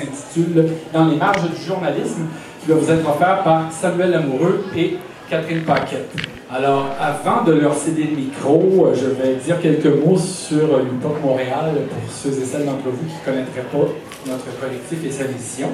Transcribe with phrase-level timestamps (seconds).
[0.00, 2.26] s'intitule Dans les marges du journalisme,
[2.60, 4.96] qui va vous être offert par Samuel Lamoureux et
[5.28, 6.10] Catherine Paquette.
[6.52, 11.22] Alors, avant de leur céder le micro, euh, je vais dire quelques mots sur l'UPOC
[11.22, 13.86] Montréal pour ceux et celles d'entre vous qui ne connaîtraient pas
[14.26, 15.68] notre collectif et sa mission.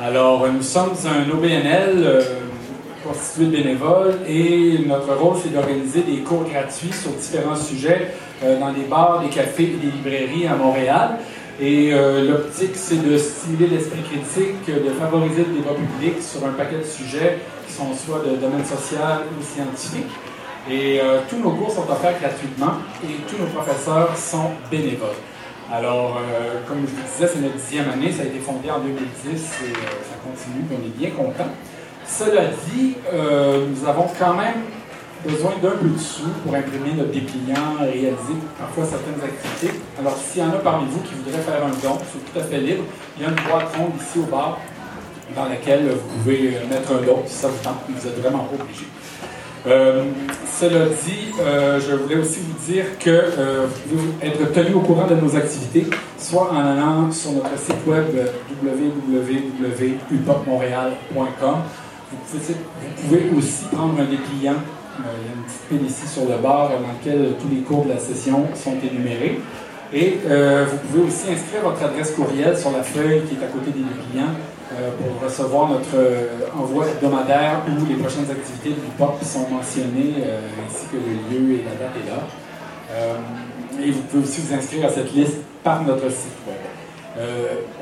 [0.00, 2.22] Alors, nous sommes un OBNL euh,
[3.06, 8.12] constitué de bénévoles et notre rôle, c'est d'organiser des cours gratuits sur différents sujets
[8.42, 11.18] euh, dans des bars, des cafés et des librairies à Montréal.
[11.64, 16.78] Et l'optique, c'est de stimuler l'esprit critique, de favoriser le débat public sur un paquet
[16.78, 17.38] de sujets
[17.72, 20.12] sont soit de domaine social ou scientifique.
[20.70, 25.20] Et euh, tous nos cours sont offerts gratuitement et tous nos professeurs sont bénévoles.
[25.72, 28.78] Alors, euh, comme je vous disais, c'est notre dixième année, ça a été fondé en
[28.78, 28.94] 2010
[29.24, 29.74] et euh,
[30.04, 31.50] ça continue, on est bien content.
[32.06, 34.62] Cela dit, nous avons quand même
[35.24, 39.80] besoin d'un peu de sous pour imprimer notre dépliant, réaliser parfois certaines activités.
[39.98, 42.42] Alors, s'il y en a parmi vous qui voudraient faire un don, c'est tout à
[42.42, 42.84] fait libre.
[43.16, 44.58] Il y a une boîte ronde ici au bar
[45.34, 47.78] dans laquelle vous pouvez mettre un don si ça vous tente.
[47.88, 48.86] Vous n'êtes vraiment pas obligé.
[49.64, 50.02] Euh,
[50.58, 54.80] cela dit, euh, je voulais aussi vous dire que euh, vous pouvez être tenu au
[54.80, 55.86] courant de nos activités,
[56.18, 58.06] soit en allant sur notre site web
[58.64, 61.54] www.upopmontréal.com.
[62.10, 62.18] Vous
[63.08, 64.56] pouvez aussi prendre un dépliant.
[64.98, 67.84] Il y a une petite pile ici sur le bar dans lequel tous les cours
[67.84, 69.40] de la session sont énumérés.
[69.94, 73.70] Et vous pouvez aussi inscrire votre adresse courriel sur la feuille qui est à côté
[73.72, 74.34] des dépliants
[74.78, 80.14] euh, pour recevoir notre euh, envoi hebdomadaire où les prochaines activités du POP sont mentionnées,
[80.24, 83.84] euh, ainsi que le lieu et la date est là.
[83.84, 87.22] et vous pouvez aussi vous inscrire à cette liste par notre site web.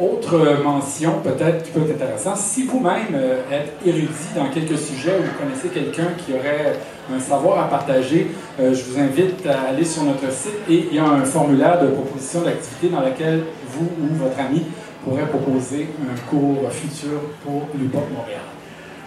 [0.01, 3.15] autre mention peut-être qui peut être intéressante, si vous-même
[3.51, 6.77] êtes érudit dans quelques sujets ou vous connaissez quelqu'un qui aurait
[7.15, 10.99] un savoir à partager, je vous invite à aller sur notre site et il y
[10.99, 14.65] a un formulaire de proposition d'activité dans lequel vous ou votre ami
[15.05, 18.43] pourrait proposer un cours futur pour l'UPOC Montréal.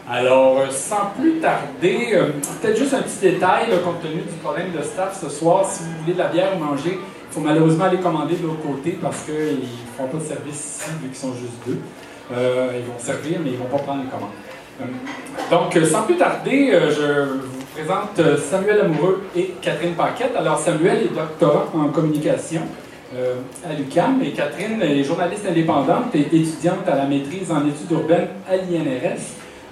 [0.09, 2.31] Alors, euh, sans plus tarder, euh,
[2.61, 5.65] peut-être juste un petit détail, compte tenu du problème de staff ce soir.
[5.65, 8.61] Si vous voulez de la bière ou manger, il faut malheureusement aller commander de l'autre
[8.61, 11.79] côté parce qu'ils ne font pas de service ici vu qu'ils sont juste deux.
[12.33, 14.29] Euh, ils vont servir, mais ils ne vont pas prendre les commandes.
[15.49, 20.35] donc, sans plus tarder, je vous présente Samuel Amoureux et Catherine Paquette.
[20.37, 22.61] Alors, Samuel est doctorant en communication
[23.15, 23.35] euh,
[23.67, 28.27] à l'UQAM et Catherine est journaliste indépendante et étudiante à la maîtrise en études urbaines
[28.47, 29.21] à l'INRS.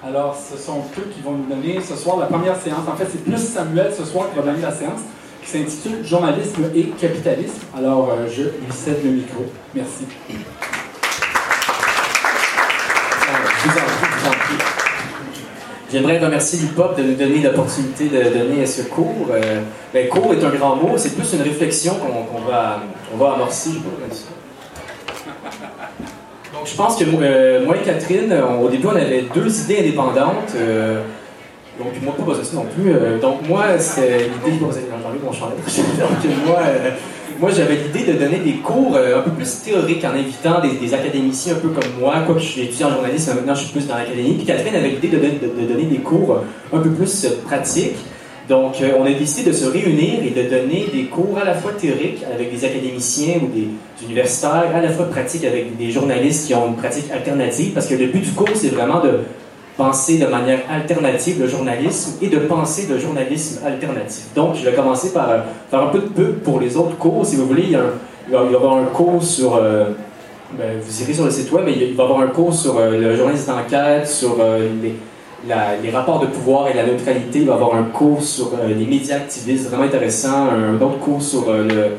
[0.03, 2.87] Alors, ce sont eux qui vont nous donner ce soir la première séance.
[2.91, 5.01] En fait, c'est plus Samuel ce soir qui va donner la séance
[5.43, 7.61] qui s'intitule Journalisme et capitalisme.
[7.77, 9.45] Alors, euh, je lui cède le micro.
[9.75, 10.05] Merci.
[15.91, 19.27] J'aimerais remercier l'IPOP de nous donner l'opportunité de donner ce cours.
[19.29, 19.59] Euh,
[19.93, 22.79] ben, cours est un grand mot, c'est plus une réflexion qu'on va,
[23.13, 23.71] on va amorcer.
[26.53, 30.53] Donc, je pense que euh, moi et Catherine, au début, on avait deux idées indépendantes.
[30.55, 31.01] Euh,
[31.77, 32.93] donc, moi, pas besoin non plus.
[33.19, 34.59] donc, moi, c'est l'idée.
[34.59, 35.57] J'ai entendu mon chandail.
[35.99, 36.59] Donc, moi,
[37.41, 40.93] moi, j'avais l'idée de donner des cours euh, un peu plus théoriques en invitant des,
[40.93, 42.19] académiciens un peu comme moi.
[42.27, 44.35] Quoi je suis étudiant en journalisme, maintenant je suis plus dans l'académie.
[44.35, 45.17] Puis Catherine avait l'idée de,
[45.67, 47.95] donner des cours un peu plus euh, pratiques.
[48.47, 51.55] Donc, euh, on a décidé de se réunir et de donner des cours à la
[51.55, 56.45] fois théoriques avec des académiciens ou des universitaires, à la fois pratiques avec des journalistes
[56.45, 59.21] qui ont une pratique alternative, parce que le but du cours, c'est vraiment de
[59.81, 64.25] penser de manière alternative le journalisme et de penser le journalisme alternatif.
[64.35, 65.39] Donc, je vais commencer par euh,
[65.71, 67.25] faire un peu de pub pour les autres cours.
[67.25, 67.79] Si vous voulez, il, y,
[68.29, 69.55] il y aura un cours sur...
[69.55, 69.85] Euh,
[70.55, 72.91] ben, vous sur le site web, mais il va y avoir un cours sur euh,
[72.91, 74.35] le journalisme d'enquête, sur
[74.83, 74.93] les,
[75.47, 77.39] les, rapports de pouvoir et la neutralité.
[77.39, 80.49] Il va y avoir un cours sur les médias activistes, vraiment intéressant.
[80.51, 81.91] Un autre cours sur le,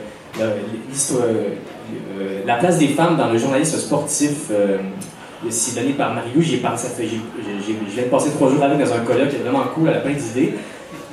[2.47, 4.51] la place des femmes dans le journalisme sportif
[5.51, 6.41] c'est donné par Mario.
[6.41, 10.01] Je de passer trois jours avec dans un colloque qui est vraiment cool, elle a
[10.01, 10.55] plein d'idées.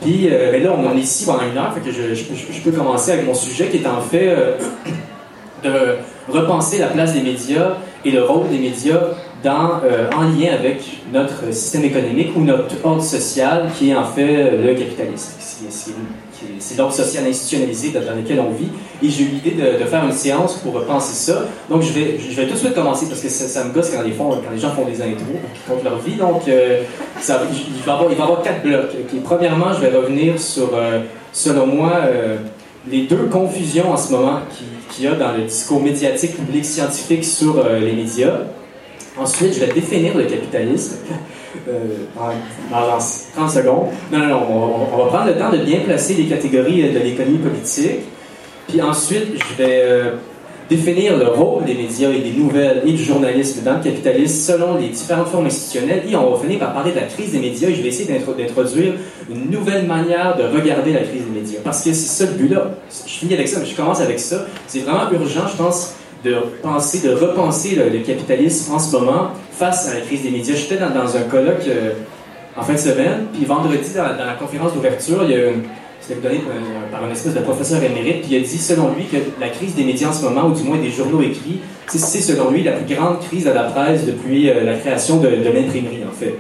[0.02, 3.12] Puis euh, ben là, on est ici pendant une heure, fait que je, peux commencer
[3.12, 4.56] avec mon sujet qui est en fait euh,
[5.64, 5.98] de
[6.32, 9.02] repenser la place des médias et le rôle des médias
[9.44, 14.06] dans, euh, en lien avec notre système économique ou notre ordre social qui est en
[14.06, 15.34] fait le capitalisme
[16.60, 18.70] c'est l'ordre social institutionnalisé dans lequel on vit.
[19.02, 21.46] Et j'ai eu l'idée de, faire une séance pour penser ça.
[21.70, 24.02] Donc, je vais, je vais tout de suite commencer parce que ça, me gosse quand
[24.04, 26.16] les, quand les, gens font des intros qui comptent leur vie.
[26.16, 26.84] Donc, euh,
[27.20, 28.92] ça, il, va avoir, il va y avoir quatre blocs.
[29.24, 31.02] Premièrement, je vais revenir sur, euh,
[31.32, 32.38] selon moi, euh,
[32.90, 34.40] les deux confusions en ce moment
[34.92, 38.38] qu'il y a dans le discours médiatique public scientifique sur les médias.
[39.18, 40.98] Ensuite, je vais définir le capitalisme.
[41.68, 42.06] Euh,
[42.70, 42.98] dans
[43.36, 43.88] 30 secondes.
[44.12, 47.40] Non, non, non, on, va prendre le temps de bien placer les catégories de l'économie
[47.40, 48.02] politique.
[48.68, 50.12] Puis ensuite, je vais euh,
[50.70, 54.78] définir le rôle des médias et des nouvelles et du journalisme dans le capitalisme selon
[54.78, 56.04] les différentes formes institutionnelles.
[56.08, 58.08] Et on va finir par parler de la crise des médias et je vais essayer
[58.08, 58.94] d'introduire
[59.30, 61.60] une nouvelle manière de regarder la crise des médias.
[61.64, 62.72] Parce que c'est ça le but-là.
[63.08, 64.46] Je finis avec ça, mais je commence avec ça.
[64.68, 69.90] C'est vraiment urgent, je pense, de penser, de repenser le, capitalisme en ce moment face
[69.90, 70.56] à la crise des médias.
[70.56, 71.92] J'étais dans, un colloque euh,
[72.58, 75.50] en fin de semaine, puis vendredi, dans, la conférence d'ouverture, il y a
[76.02, 79.06] c'était donné euh, par un espèce de professeur émérite, puis il a dit, selon lui,
[79.06, 82.22] que la crise des médias en ce moment, ou du moins des journaux écrits, c'est
[82.22, 86.04] selon lui la plus grande crise de la presse depuis euh, la création de, l'imprimerie,
[86.10, 86.36] en fait.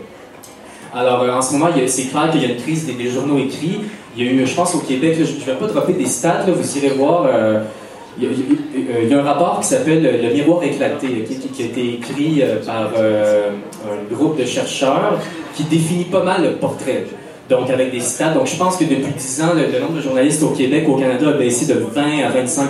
[0.93, 3.81] Alors, en ce moment, c'est clair qu'il y a une crise des, journaux écrits.
[4.17, 6.45] Il y a eu, je pense, au Québec, je ne vais pas dropper des stats,
[6.47, 7.27] vous irez voir.
[8.21, 12.57] Il y, a, un rapport qui s'appelle Le miroir éclaté, qui, a été écrit euh,
[12.65, 13.51] par euh,
[13.85, 15.17] un groupe de chercheurs
[15.55, 17.05] qui définit pas mal le portrait.
[17.49, 18.33] Donc, avec des stats.
[18.33, 21.29] Donc, je pense que depuis 10 ans, le, nombre de journalistes au Québec, au Canada,
[21.29, 22.69] a baissé de 20 à 25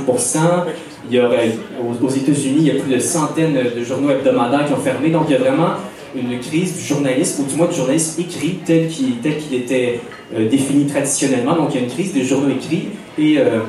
[1.10, 4.78] il y aux, États-Unis, il y a plus de centaines de journaux hebdomadaires qui ont
[4.78, 5.10] fermé.
[5.10, 5.72] Donc, il y a vraiment
[6.16, 10.00] une crise du journalisme, ou du moins du journalisme écrit tel qu'il était
[10.36, 11.56] euh, défini traditionnellement.
[11.56, 13.60] Donc, il y a une crise des journaux écrits et euh,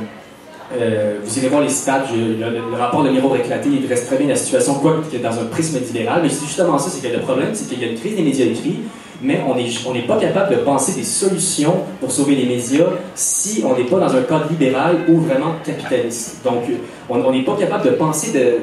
[0.72, 4.36] vous irez voir les stats, le, rapport de miroir éclaté, il reste très bien la
[4.36, 6.20] situation, quoi que dans un prisme libéral.
[6.22, 8.22] Mais c'est justement ça, c'est que le problème, c'est qu'il y a une crise des
[8.22, 8.80] médias écrits,
[9.22, 13.62] mais on n'est on pas capable de penser des solutions pour sauver les médias si
[13.66, 16.38] on n'est pas dans un cadre libéral ou vraiment capitaliste.
[16.44, 16.62] Donc,
[17.08, 18.58] on n'est pas capable de penser euh,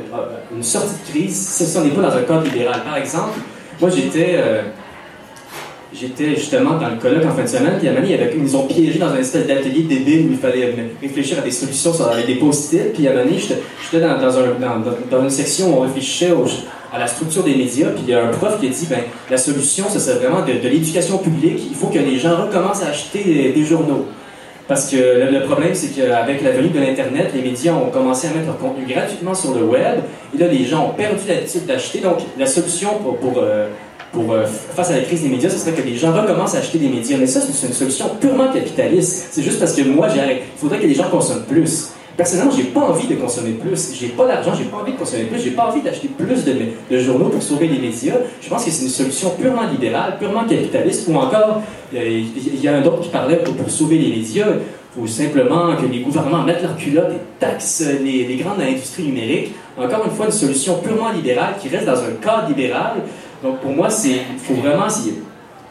[0.56, 2.82] une sortie de crise si on n'est pas dans un cadre libéral.
[2.84, 3.40] Par exemple,
[3.80, 4.36] moi j'étais...
[4.38, 4.62] Euh,
[5.94, 8.68] J'étais justement dans le colloque en fin de semaine, puis à un moment, ils ont
[8.68, 12.36] piégé dans un espèce d'atelier débile où il fallait réfléchir à des solutions avec des
[12.36, 12.94] post-it.
[12.94, 14.20] Puis à un moment, j'étais dans,
[15.10, 16.34] dans, une section où on réfléchissait
[16.94, 19.00] à la structure des médias, puis il y a un prof qui a dit ben,
[19.30, 21.62] la solution, ce serait vraiment de, l'éducation publique.
[21.70, 24.06] Il faut que les gens recommencent à acheter des, journaux.
[24.68, 28.32] Parce que le, problème, c'est qu'avec la venue de l'Internet, les médias ont commencé à
[28.32, 30.00] mettre leur contenu gratuitement sur le web.
[30.36, 32.00] Et là, les gens ont perdu l'habitude d'acheter.
[32.00, 33.68] Donc, la solution pour, pour euh,
[34.32, 36.78] euh, face à la crise des médias, ce serait que les gens recommencent à acheter
[36.78, 37.18] des médias.
[37.18, 39.30] Mais ça, c'est une solution purement capitaliste.
[39.32, 41.92] C'est juste parce que moi, il faudrait que les gens consomment plus.
[42.18, 43.94] Personnellement, j'ai pas envie de consommer plus.
[43.94, 45.40] J'ai pas d'argent, j'ai pas envie de consommer plus.
[45.40, 48.16] J'ai pas envie d'acheter plus de, journaux pour sauver les médias.
[48.42, 51.08] Je pense que c'est une solution purement libérale, purement capitaliste.
[51.08, 51.62] Ou encore,
[51.94, 54.48] il y, a un autre qui parlait pour, sauver les médias.
[55.00, 59.52] Faut simplement que les gouvernements mettent leur culotte et taxent les, les grandes industries numériques.
[59.78, 62.94] Encore une fois, une solution purement libérale qui reste dans un cadre libéral
[63.44, 64.88] donc pour moi, c'est, faut vraiment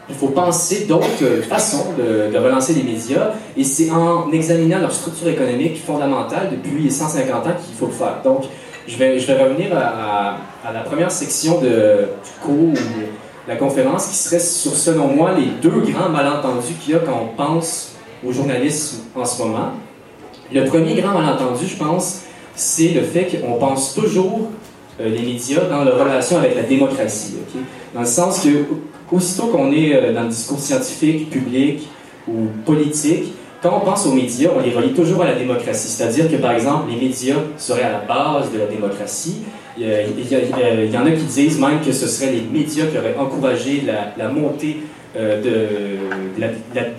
[0.09, 5.27] il faut penser d'autres façons de, relancer les médias, et c'est en examinant leur structure
[5.27, 8.21] économique fondamentale depuis 150 ans qu'il faut le faire.
[8.23, 8.45] Donc,
[8.87, 10.37] je vais, je vais revenir à,
[10.71, 15.47] la première section de, du cours de la conférence, qui serait sur, selon moi, les
[15.61, 17.93] deux grands malentendus qu'il y a quand on pense
[18.25, 19.71] au journalisme en ce moment.
[20.53, 22.21] Le premier grand malentendu, je pense,
[22.55, 24.49] c'est le fait qu'on pense toujours
[24.99, 27.35] les médias dans leur relation avec la démocratie.
[27.93, 28.65] Dans le sens que,
[29.15, 31.87] aussitôt qu'on est euh, dans le discours scientifique, public
[32.27, 35.87] ou politique, quand on pense aux médias, on les relie toujours à la démocratie.
[35.87, 39.37] C'est-à-dire que, par exemple, les médias seraient à la base de la démocratie.
[39.79, 43.83] Il y, en a qui disent même que ce seraient les médias qui auraient encouragé
[44.17, 44.77] la montée
[45.17, 46.43] euh, de,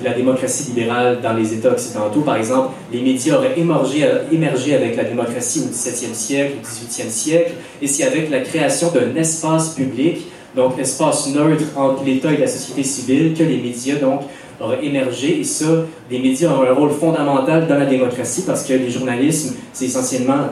[0.05, 2.20] la, démocratie libérale dans les États occidentaux.
[2.23, 7.53] Par exemple, les médias auraient émergé, avec la démocratie au XVIIe siècle, au XVIIIe siècle,
[7.81, 10.26] et c'est avec la création d'un espace public,
[10.56, 14.23] donc espace neutre entre l'État et la société civile, que les médias donc
[14.61, 15.38] auraient émergé.
[15.40, 19.54] Et ça, les médias ont un rôle fondamental dans la démocratie parce que les journalismes,
[19.73, 20.49] c'est essentiellement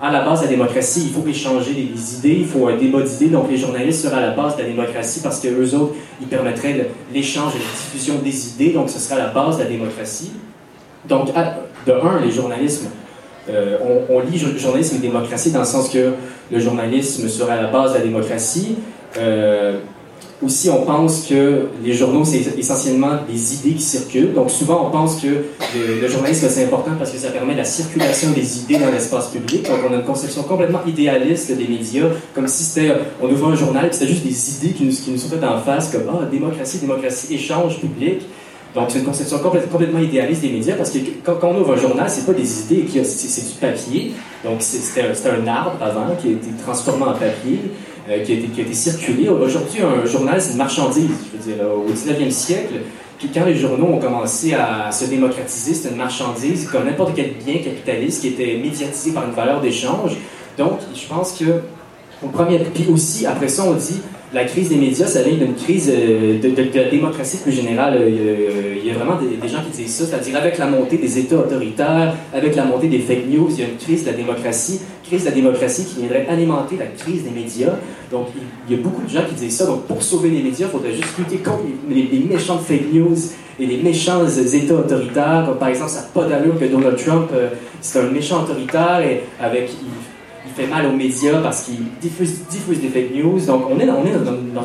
[0.00, 3.02] à la base de la démocratie, il faut échanger des idées, il faut un débat
[3.02, 3.28] d'idées.
[3.28, 6.26] Donc, les journalistes seraient à la base de la démocratie parce que eux autres, ils
[6.26, 8.72] permettraient l'échange et la diffusion des idées.
[8.72, 10.32] Donc, ce serait à la base de la démocratie.
[11.08, 11.28] Donc,
[11.86, 12.88] de un, les journalismes,
[13.48, 13.78] euh,
[14.10, 16.12] on, lit journalisme et démocratie dans le sens que
[16.50, 18.76] le journalisme serait à la base de la démocratie.
[19.18, 19.78] Euh,
[20.42, 24.34] aussi, on pense que les journaux, c'est essentiellement des idées qui circulent.
[24.34, 25.28] Donc, souvent, on pense que
[25.74, 29.62] le, journalisme, c'est important parce que ça permet la circulation des idées dans l'espace public.
[29.62, 33.56] Donc, on a une conception complètement idéaliste des médias, comme si c'était, on ouvre un
[33.56, 36.26] journal, c'était juste des idées qui nous, qui nous sont faites en face, comme, ah,
[36.30, 38.22] démocratie, démocratie, échange public.
[38.74, 42.10] Donc, c'est une conception complètement idéaliste des médias parce que quand, on ouvre un journal,
[42.10, 44.12] c'est pas des idées, c'est du papier.
[44.44, 45.00] Donc, c'était
[45.30, 47.58] un arbre avant qui a été transformé en papier.
[48.08, 49.28] Euh, qui, a été, qui, a été, circulé.
[49.28, 51.10] Aujourd'hui, un journal, c'est une marchandise.
[51.32, 52.74] Je veux dire, au 19e siècle,
[53.34, 57.56] quand les journaux ont commencé à se démocratiser, c'était une marchandise comme n'importe quel bien
[57.56, 60.12] capitaliste qui était médiatisé par une valeur d'échange.
[60.56, 61.62] Donc, je pense que,
[62.22, 64.00] au premier, puis aussi, après ça, on dit
[64.32, 68.00] la crise des médias, ça vient d'une crise euh, de, la démocratie plus générale.
[68.06, 71.36] Il y a vraiment des, gens qui disent ça, c'est-à-dire avec la montée des États
[71.36, 74.80] autoritaires, avec la montée des fake news, il y a une crise de la démocratie
[75.06, 77.74] crise de la démocratie qui viendrait alimenter la crise des médias.
[78.10, 78.28] Donc,
[78.68, 79.66] il y a beaucoup de gens qui disent ça.
[79.66, 83.16] Donc, pour sauver les médias, il faudrait juste lutter contre les, les, méchantes fake news
[83.58, 85.44] et les méchants États autoritaires.
[85.46, 89.00] Comme par exemple, ça n'a pas d'allure que Donald Trump, euh, c'est un méchant autoritaire
[89.00, 89.70] et avec,
[90.56, 93.40] fait mal aux médias parce qu'il diffuse, diffuse des fake news.
[93.40, 94.02] Donc, on est, dans,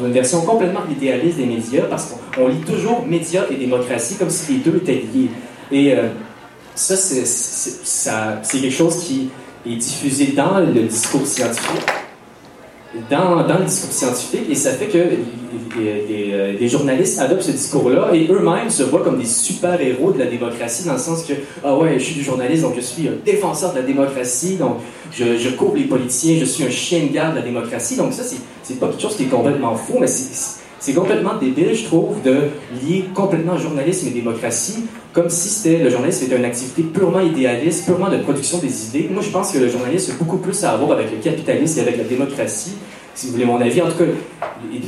[0.05, 4.53] une version complètement idéaliste des médias parce qu'on lit toujours médias et démocratie comme si
[4.53, 5.29] les deux étaient liés.
[5.71, 6.07] Et euh,
[6.75, 9.29] ça, c'est quelque chose qui
[9.65, 12.00] est diffusé dans le discours scientifique.
[13.09, 14.97] Dans, dans le discours scientifique, et ça fait que
[15.77, 20.25] les, les, journalistes adoptent ce discours-là et eux-mêmes se voient comme des super-héros de la
[20.25, 21.33] démocratie, dans le sens que,
[21.63, 24.77] ah ouais, je suis du journaliste, donc je suis un défenseur de la démocratie, donc
[25.13, 27.95] je, je couvre les politiciens, je suis un chien de garde de la démocratie.
[27.95, 31.75] Donc ça, c'est pas quelque chose qui est complètement faux, mais c'est c'est complètement débile,
[31.75, 32.49] je trouve, de
[32.81, 37.85] lier complètement journalisme et démocratie, comme si c'était le journalisme était une activité purement idéaliste,
[37.85, 39.07] purement de production des idées.
[39.11, 41.81] Moi, je pense que le journalisme a beaucoup plus à voir avec le capitalisme et
[41.83, 42.73] avec la démocratie,
[43.13, 43.79] si vous voulez mon avis.
[43.79, 44.05] En tout cas,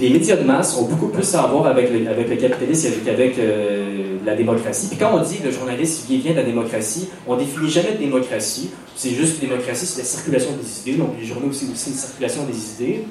[0.01, 3.37] les médias de masse ont beaucoup plus à voir avec le, avec le capitalisme qu'avec
[3.37, 4.87] euh, la démocratie.
[4.87, 8.71] Puis quand on dit le journalisme vient de la démocratie, on définit jamais de démocratie.
[8.95, 10.97] C'est juste démocratie, c'est la circulation des idées.
[10.97, 13.03] Donc les journaux, c'est aussi une circulation des idées.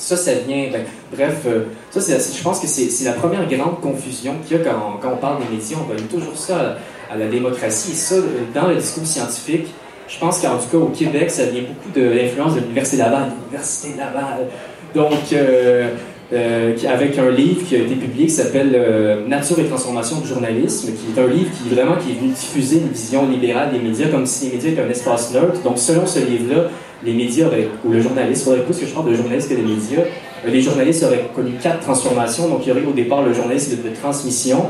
[0.00, 0.68] Ça, ça vient.
[0.72, 4.64] Ben, bref, euh, ça, je pense que c'est la première grande confusion qu'il y a
[4.64, 5.76] quand, on parle des médias.
[5.78, 6.78] On va toujours ça
[7.10, 7.92] à, la démocratie.
[7.92, 8.16] Et ça,
[8.54, 9.66] dans le discours scientifique,
[10.08, 13.30] je pense qu'en tout cas au Québec, ça vient beaucoup de l'influence de l'Université Laval.
[13.44, 14.46] L'Université Laval.
[14.94, 15.90] Donc, euh,
[16.32, 20.92] euh, avec un livre qui a été publié qui s'appelle Nature et transformation du journalisme,
[20.92, 24.08] qui est un livre qui vraiment qui est venu diffuser une vision libérale des médias
[24.08, 25.60] comme si les médias étaient un espace neutre.
[25.62, 26.68] Donc, selon ce livre-là,
[27.04, 27.46] les médias
[27.84, 30.50] ou le journaliste, il faudrait plus que je parle de journaliste que des médias, euh,
[30.50, 32.48] les journalistes auraient connu quatre transformations.
[32.48, 34.66] Donc, il y aurait au départ le journalisme de, transmission,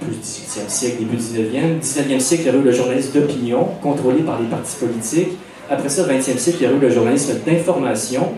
[0.00, 1.80] plus du 18e siècle, début du 19e.
[1.80, 5.38] 19e siècle, il y aurait eu le journalisme d'opinion, contrôlé par les partis politiques.
[5.70, 8.32] Après ça, 20e siècle, il y aurait eu le journalisme d'information,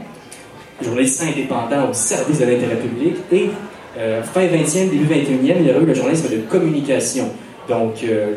[0.82, 3.16] journaliste indépendant au service de l'intérêt public.
[3.32, 3.50] Et
[3.98, 7.28] euh, fin 20e, début 21e, il y aurait eu le journalisme de communication.
[7.68, 8.34] Donc, euh,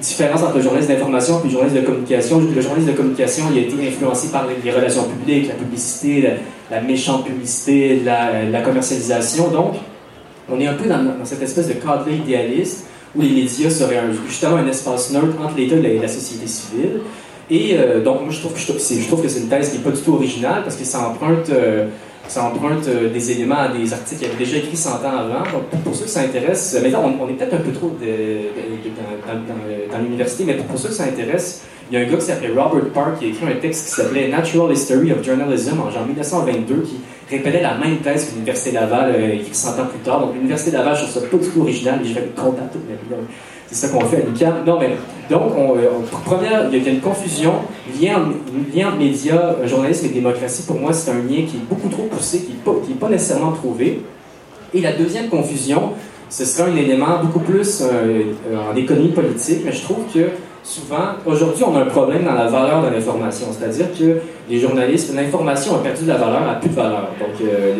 [0.00, 2.40] différence entre le journaliste d'information et le journaliste de communication.
[2.40, 6.32] Le journaliste de communication, a été influencé par les, relations publiques, la publicité,
[6.70, 9.48] la, méchante publicité, la, commercialisation.
[9.48, 9.74] Donc,
[10.50, 14.56] on est un peu dans, cette espèce de cadre idéaliste où les médias seraient justement
[14.56, 17.00] un espace neutre entre l'État et la, société civile.
[17.50, 20.14] Et euh, donc, moi, je trouve, que, c'est une thèse qui n'est pas du tout
[20.14, 21.50] originale parce que ça emprunte...
[21.50, 21.88] Euh,
[22.28, 25.50] ça emprunte euh, des éléments à des articles qu'il avait déjà écrits 100 ans avant.
[25.50, 27.90] Donc, pour, ceux qui s'intéressent, mais là, on, est peut-être un peu trop
[29.90, 32.90] dans, l'université, mais pour, ceux qui s'intéressent, il y a un gars qui s'appelait Robert
[32.92, 36.82] Park qui a écrit un texte qui s'appelait Natural History of Journalism en genre 1922
[36.82, 36.96] qui
[37.30, 40.20] répétait la même thèse que l'Université Laval euh, écrit 100 ans plus tard.
[40.20, 43.26] Donc, l'Université Laval, je trouve ça pas du tout original, mais je vais ma vie.
[43.70, 44.64] C'est ça qu'on fait à l'UQAM.
[44.66, 44.96] Non, mais
[45.28, 45.88] donc, on, euh,
[46.24, 47.52] première, il y a une confusion.
[48.00, 48.30] Lien,
[48.74, 52.04] lien médias, euh, journalisme et démocratie, pour moi, c'est un lien qui est beaucoup trop
[52.04, 54.02] poussé, qui n'est pas, pas, nécessairement trouvé.
[54.72, 55.92] Et la deuxième confusion,
[56.30, 58.22] ce sera un élément beaucoup plus euh,
[58.70, 60.30] en économie politique, mais je trouve que
[60.68, 63.46] souvent, aujourd'hui, on a un problème dans la valeur de l'information.
[63.52, 64.18] C'est-à-dire que
[64.50, 67.08] les journalistes, l'information a perdu de la valeur, n'a plus de valeur.
[67.18, 67.74] Donc, euh,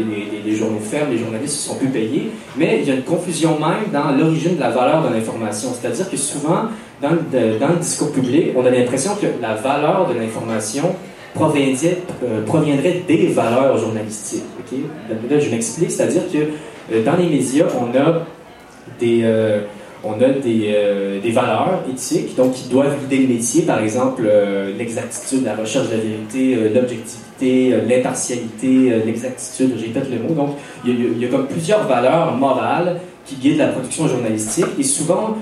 [0.45, 2.30] les, journaux ferment, les journalistes ne sont plus payés.
[2.57, 5.68] Mais il y a une confusion même dans l'origine de la valeur de l'information.
[5.78, 6.62] C'est-à-dire que souvent,
[7.02, 10.95] dans le, discours public, on a l'impression que la valeur de l'information
[11.35, 14.45] proviendrait, euh, des valeurs journalistiques.
[15.30, 16.38] Là, je m'explique, c'est-à-dire que
[16.95, 18.25] euh, dans les médias, on a
[18.99, 19.23] des
[20.05, 24.23] on a des, euh, des, valeurs éthiques, donc qui doivent guider le métier, par exemple
[24.26, 30.35] euh, l'exactitude, la recherche de la vérité, euh, l'objectivité, l'impartialité, l'exactitude, j'ai peut-être le mot.
[30.35, 30.50] Donc,
[30.85, 35.37] il y, a, comme plusieurs valeurs morales qui guident la production journalistique, et souvent,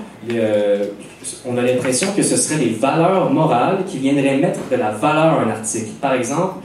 [1.45, 5.39] on a l'impression que ce seraient les valeurs morales qui viendraient mettre de la valeur
[5.39, 5.89] à un article.
[6.01, 6.55] Par exemple,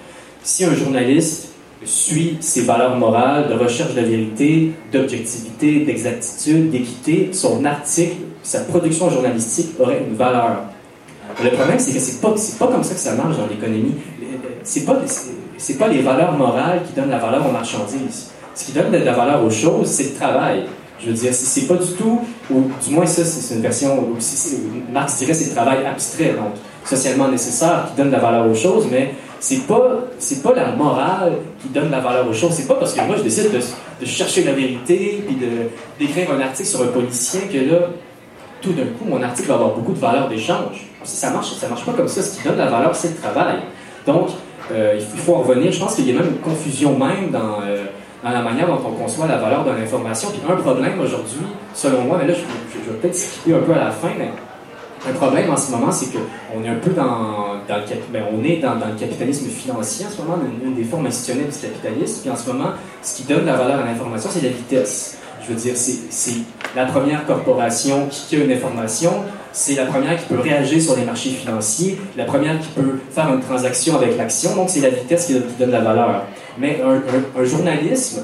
[0.43, 1.52] si un journaliste
[1.85, 9.11] suit ses valeurs morales de recherche de vérité, d'objectivité, d'exactitude, d'équité, son article, sa production
[9.11, 10.65] journalistique aurait une valeur.
[11.43, 13.95] Le problème, c'est que c'est pas, pas comme ça que ça marche dans l'économie.
[14.65, 15.01] C'est pas,
[15.57, 18.31] c'est pas les valeurs morales qui donnent la valeur aux marchandises.
[18.55, 20.65] Ce qui donne de la valeur aux choses, c'est le travail.
[21.01, 22.21] Je veux dire, c'est pas du tout,
[22.51, 24.09] ou du moins ça, c'est une version,
[24.93, 26.53] Marx dirait c'est le travail abstrait, donc
[26.85, 30.71] socialement nécessaire, qui donne de la valeur aux choses, mais c'est pas c'est pas la
[30.71, 32.53] morale qui donne la valeur aux choses.
[32.53, 35.49] C'est pas parce que moi je décide de, chercher la vérité puis de
[35.99, 37.89] d'écrire un article sur un policier que là
[38.61, 40.87] tout d'un coup mon article va avoir beaucoup de valeur d'échange.
[41.03, 42.23] Ça marche ça marche pas comme ça.
[42.23, 43.57] Ce qui donne la valeur c'est le travail.
[44.07, 44.29] Donc
[44.71, 45.73] euh, il faut en revenir.
[45.73, 47.87] Je pense qu'il y a même une confusion même dans euh,
[48.23, 50.29] dans la manière dont on conçoit la valeur de l'information.
[50.31, 51.43] Puis un problème aujourd'hui,
[51.75, 54.31] selon moi, mais là je, je vais peut-être skipper un peu à la fin, mais
[55.09, 57.75] Un problème en ce moment, c'est qu'on est un peu dans, le,
[58.13, 61.59] ben, on est dans, le capitalisme financier en ce moment, une, des formes institutionnelles du
[61.59, 62.21] capitalisme.
[62.21, 62.71] Puis en ce moment,
[63.03, 65.19] ce qui donne la valeur à l'information, c'est la vitesse.
[65.43, 66.33] Je veux dire, c'est
[66.77, 69.11] la première corporation qui a une information,
[69.51, 73.35] c'est la première qui peut réagir sur les marchés financiers, la première qui peut faire
[73.35, 76.27] une transaction avec l'action, donc c'est la vitesse qui, donne la valeur.
[76.59, 78.23] Mais un journalisme,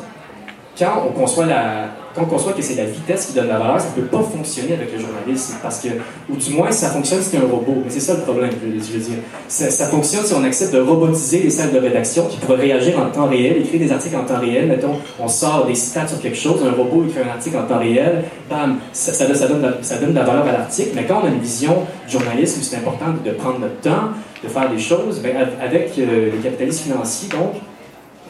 [0.79, 3.81] quand on conçoit la, quand on conçoit que c'est la vitesse qui donne la valeur,
[3.81, 5.57] ça ne peut pas fonctionner avec le journalisme.
[5.63, 5.89] Parce que,
[6.31, 7.83] ou du moins, ça fonctionne si c'est un robot.
[7.85, 9.19] Mais c'est ça le problème, je veux dire.
[9.49, 13.11] Ça, fonctionne si on accepte de robotiser les salles de rédaction qui pourraient réagir en
[13.11, 14.69] temps réel, écrire des articles en temps réel.
[14.69, 17.79] Mettons, on sort des citats sur quelque chose, un robot écrit un article en temps
[17.79, 19.13] réel, bam, ça,
[19.47, 20.91] donne, de la valeur à l'article.
[20.95, 24.11] Mais quand on a une vision du journalisme, c'est important de prendre notre temps,
[24.43, 27.61] de faire des choses, ben, avec euh, les capitalistes financiers, donc,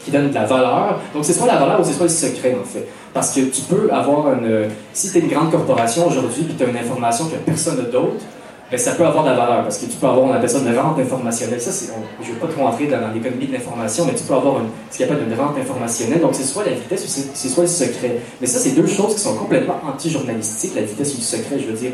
[0.09, 1.01] qui donnent de la valeur.
[1.15, 2.87] Donc, c'est soit la valeur ou c'est soit le secret, en fait.
[3.13, 4.69] Parce que tu peux avoir une.
[4.93, 8.25] Si tu es une grande corporation aujourd'hui et tu as une information que personne d'autre,
[8.71, 10.59] ben, ça peut avoir de la valeur parce que tu peux avoir, on appelle ça
[10.59, 11.61] une rente informationnelle.
[11.61, 14.61] Ça, je ne vais pas trop rentrer dans, l'économie de l'information, mais tu peux avoir
[14.61, 16.21] une, ce qu'on appelle une rente informationnelle.
[16.21, 18.21] Donc, c'est soit la vitesse ou c'est soit le secret.
[18.41, 21.59] Mais ça, c'est deux choses qui sont complètement anti-journalistiques, la vitesse ou le secret.
[21.59, 21.93] Je veux dire,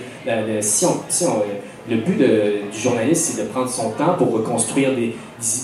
[0.61, 0.97] si on,
[1.88, 5.14] le but du journaliste, c'est de prendre son temps pour reconstruire des,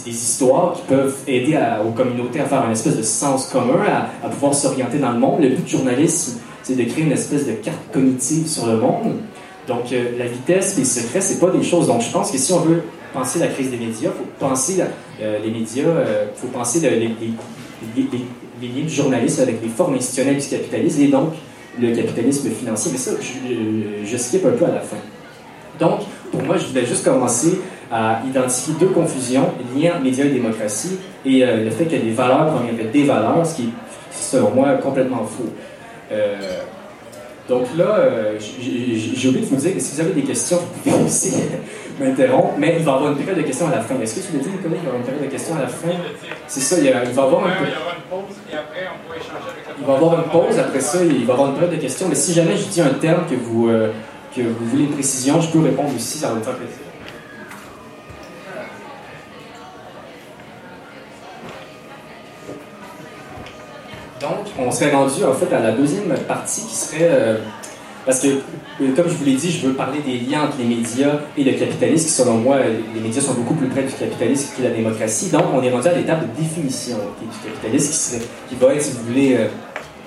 [0.06, 3.82] histoires qui peuvent aider aux communautés à faire un espèce de sens commun,
[4.22, 5.40] à, pouvoir s'orienter dans le monde.
[5.40, 9.14] Le but du journalisme, c'est de créer une espèce de carte cognitive sur le monde.
[9.66, 11.86] Donc, euh, la vitesse et le secret, c'est pas des choses.
[11.86, 14.82] Donc, je pense que si on veut penser la crise des médias, faut penser
[15.22, 20.38] euh, les médias, euh, faut penser les, les, liens du journalisme avec les formes institutionnelles
[20.38, 21.30] du capitalisme et donc
[21.80, 22.90] le capitalisme financier.
[22.92, 24.96] Mais ça, je, je skip un peu à la fin.
[25.80, 27.60] Donc, pour moi, je voulais juste commencer
[27.90, 32.54] à identifier deux confusions, lien médias et démocratie, et euh, le fait que les valeurs
[32.54, 33.72] proviendraient des valeurs, ce qui est,
[34.12, 35.48] selon moi, complètement faux.
[36.12, 36.36] Euh,
[37.48, 40.90] donc là, euh, j'ai oublié de vous dire que si vous avez des questions, vous
[40.90, 41.32] pouvez aussi
[41.98, 43.98] m'interrompre, mais il va y avoir une période de questions à la fin.
[44.00, 45.62] Est-ce que tu l'as dit, Nicolas, il va y avoir une période de questions à
[45.62, 45.88] la fin?
[46.46, 49.76] C'est ça, il, va y avoir y une pause, et après, on pourra échanger avec
[49.80, 51.80] Il va y avoir une pause, après ça, il va y avoir une période de
[51.80, 53.68] questions, mais si jamais je dis un terme que vous
[54.34, 56.76] que vous voulez une précision, je peux répondre aussi, ça va faire plaisir.
[64.20, 67.08] Donc, on serait rendu en fait à la deuxième partie qui serait.
[67.10, 67.38] Euh,
[68.04, 70.64] parce que, euh, comme je vous l'ai dit, je veux parler des liens entre les
[70.64, 72.58] médias et le capitalisme, qui selon moi,
[72.94, 75.30] les médias sont beaucoup plus près du capitalisme que la démocratie.
[75.30, 78.82] Donc, on est rendu à l'étape de définition du capitalisme, qui, serait, qui va être,
[78.82, 79.48] si vous voulez, euh,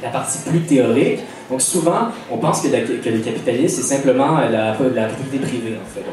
[0.03, 1.19] la partie plus théorique.
[1.49, 6.03] Donc souvent, on pense que, le capitalisme, c'est simplement la, propriété privée, en fait.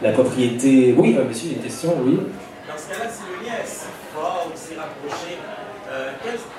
[0.00, 0.94] la propriété...
[0.96, 2.16] Oui, euh, monsieur, il y a une question, oui.
[2.16, 5.38] Dans ce cas-là, si le lien est si fort ou si rapproché,
[5.90, 6.12] euh,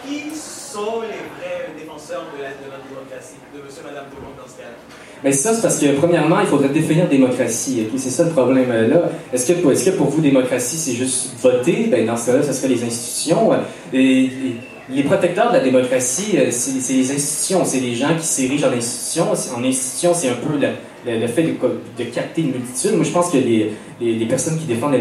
[0.05, 4.35] qui sont les vrais défenseurs de la, démocratie, de monsieur et madame tout le monde
[4.37, 4.75] dans ce cas-là?
[5.23, 7.87] Mais ça, c'est parce que, premièrement, il faudrait définir démocratie.
[7.95, 9.09] C'est ça le problème-là.
[9.31, 11.87] Est-ce que, est que, pour vous, démocratie, c'est juste voter?
[11.89, 13.51] Ben, dans ce cas-là, ce serait les institutions.
[13.93, 14.29] et
[14.89, 18.73] les protecteurs de la démocratie, euh, c'est les institutions, c'est les gens qui s'érigent en
[18.73, 19.25] institution.
[19.55, 22.95] En institution, c'est un peu le, fait de, capter une multitude.
[22.95, 24.95] Moi, je pense que les, personnes qui défendent...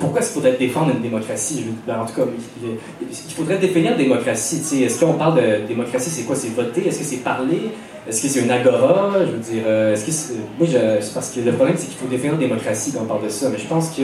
[0.00, 1.64] pourquoi est-ce qu'il faudrait défendre une démocratie?
[1.86, 2.26] Ben, en tout cas,
[2.62, 4.82] il, faudrait définir la démocratie.
[4.82, 6.34] Est-ce qu'on parle de démocratie, c'est quoi?
[6.34, 6.88] C'est voter?
[6.88, 7.72] Est-ce que c'est parler?
[8.08, 9.12] Est-ce que c'est une agora?
[9.20, 10.34] Je veux dire, euh, est-ce que.
[10.58, 13.24] Moi, je, parce que le problème, c'est qu'il faut définir la démocratie quand on parle
[13.24, 13.50] de ça.
[13.50, 14.02] Mais je pense que...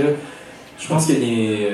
[0.79, 1.68] Je pense que les...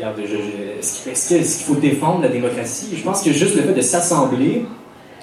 [0.00, 2.88] Est-ce qu'il faut défendre la démocratie?
[2.96, 4.64] Je pense que juste le fait de s'assembler,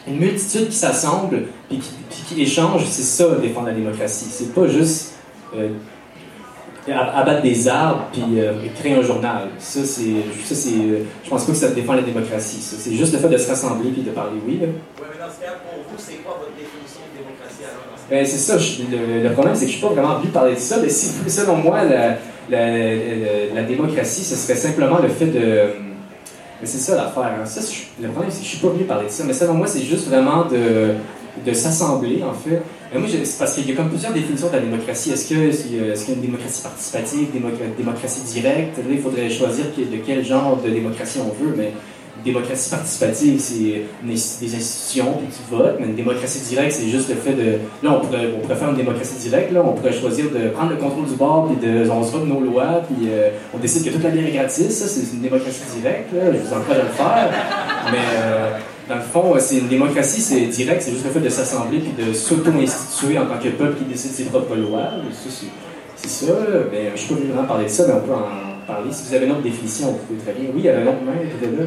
[0.08, 4.28] une multitude qui s'assemble et qui, échange, c'est ça, défendre la démocratie.
[4.30, 5.14] C'est pas juste
[5.56, 5.70] euh,
[6.88, 9.50] abattre des arbres puis euh, créer un journal.
[9.60, 12.60] Ça, c'est, euh, je pense pas que ça défend la démocratie.
[12.62, 14.60] C'est juste le fait de se rassembler puis de parler oui.
[14.62, 17.98] Oui, mais dans ce cas, pour vous, c'est quoi votre définition de démocratie alors?
[18.10, 18.56] Ben, c'est ça.
[18.56, 21.58] le, problème, c'est que je suis pas vraiment venu parler de ça, mais si, selon
[21.58, 22.18] moi, la,
[22.50, 25.74] la, démocratie, ce serait simplement le fait de.
[26.60, 27.24] Mais c'est ça l'affaire.
[27.24, 27.62] Hein.
[28.02, 30.08] le problème, c'est je suis pas venu parler de ça, mais selon moi, c'est juste
[30.08, 30.96] vraiment de,
[31.46, 32.62] de s'assembler, en fait.
[32.92, 35.12] Mais moi, parce qu'il y a comme plusieurs définitions de la démocratie.
[35.12, 37.28] Est-ce qu'il est y a une démocratie participative,
[37.78, 38.80] démocratie directe?
[38.90, 41.74] il faudrait choisir de quel genre de démocratie on veut, mais
[42.28, 47.16] démocratie participative, c'est des institutions, puis tu votes, mais une démocratie directe, c'est juste le
[47.16, 47.60] fait de...
[47.84, 51.06] Là, on pourrait, faire une démocratie directe, là, on pourrait choisir de prendre le contrôle
[51.06, 54.04] du bord, puis de, on se vote nos lois, puis euh, on décide que toute
[54.04, 57.30] la bière ça, c'est une démocratie directe, là, je vous encourage à le faire,
[57.92, 57.98] mais...
[58.18, 58.50] Euh,
[58.88, 62.06] dans le fond, c'est une démocratie, c'est direct, c'est juste le fait de s'assembler puis
[62.06, 64.92] de s'auto-instituer en tant que peuple qui décide ses propres lois.
[65.98, 66.32] C'est ça,
[66.72, 68.90] mais je venu vraiment parler de ça, mais on peut en parler.
[68.92, 70.52] Si vous avez une autre définition, vous pouvez très bien.
[70.54, 71.66] Oui, il y avait un autre main, peut-être là.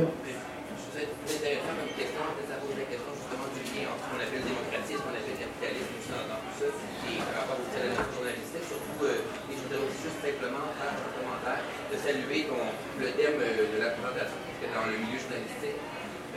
[14.81, 15.77] dans le milieu journalistique,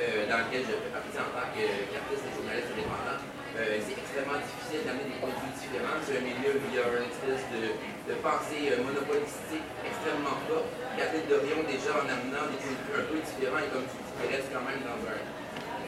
[0.01, 3.19] euh, dans lequel je fais partie en tant qu'artiste et journaliste indépendant,
[3.55, 5.99] euh, c'est extrêmement difficile d'amener des points de vue différents.
[6.01, 7.63] C'est un milieu où il y a une espèce de,
[8.09, 10.67] de pensée monopolistique extrêmement forte.
[10.97, 13.95] Catherine Dorion, déjà en amenant des points de vue un peu différents, et comme tu
[14.01, 15.21] dis, tu restes quand même dans un.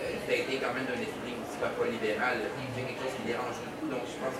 [0.05, 3.89] Euh, été quand même d'un esprit aussi parfois libéral, c'est quelque chose qui dérange beaucoup.
[3.89, 4.37] Donc je pense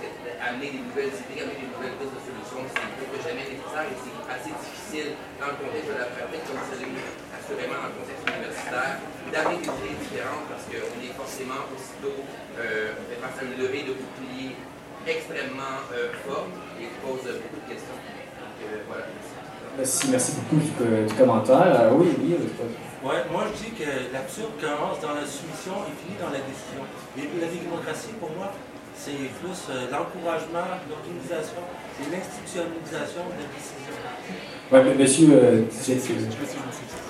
[0.95, 4.15] nouvelles idées, amener des nouvelles pistes de solutions, c'est plus que jamais nécessaire et c'est
[4.31, 5.09] assez difficile
[5.43, 8.95] dans le contexte de la pratique, comme c'est assurément dans le contexte universitaire,
[9.27, 12.23] d'amener des idées différentes parce qu'on est forcément aussitôt
[12.55, 14.55] euh, fait face à une levée de boucliers
[15.03, 17.99] extrêmement euh, forte et qui pose beaucoup de questions.
[17.99, 19.11] Donc euh, voilà.
[19.75, 21.91] Merci, merci beaucoup du, du commentaire.
[21.91, 22.39] Euh, oui, oui.
[23.03, 26.81] Ouais, moi, je dis que l'absurde commence dans la soumission et finit dans la décision.
[27.19, 28.55] Et la démocratie, pour moi,
[28.97, 31.61] c'est plus euh, l'encouragement, l'organisation
[32.01, 33.93] et l'institutionnalisation de la décision.
[34.71, 35.61] Oui, mais monsieur, euh,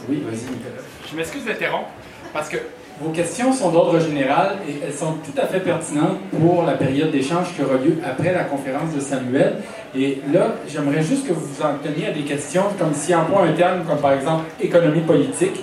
[0.09, 1.89] Oui, vas-y, Je m'excuse d'interrompre
[2.33, 2.57] parce que
[2.99, 7.11] vos questions sont d'ordre général et elles sont tout à fait pertinentes pour la période
[7.11, 9.57] d'échange qui aura lieu après la conférence de Samuel.
[9.95, 13.43] Et là, j'aimerais juste que vous vous en teniez à des questions comme si emploie
[13.43, 15.61] un terme comme par exemple économie politique.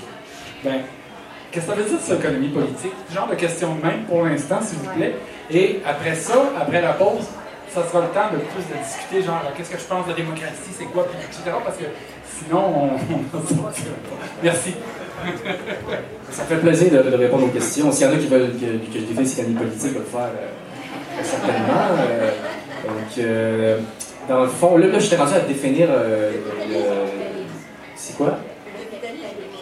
[0.63, 0.81] Ben,
[1.51, 2.93] qu'est-ce que ça veut dire, cette économie politique?
[3.13, 5.15] Genre de questions de même pour l'instant, s'il vous plaît.
[5.51, 7.27] Et après ça, après la pause,
[7.73, 10.73] ça sera le temps de plus de discuter, genre, qu'est-ce que je pense de démocratie,
[10.77, 11.57] c'est quoi, etc.
[11.65, 11.85] Parce que
[12.39, 13.39] sinon, on.
[14.43, 14.75] Merci.
[16.31, 17.93] Ça fait plaisir de, répondre aux questions.
[17.93, 20.21] S'il y en a qui veulent que, que je définisse l'économie politique, vais le faire
[20.21, 21.97] euh, certainement.
[21.99, 22.31] Euh,
[22.85, 23.79] donc, euh,
[24.29, 25.89] dans le fond, là, là je suis rendu à définir.
[27.95, 28.39] C'est quoi?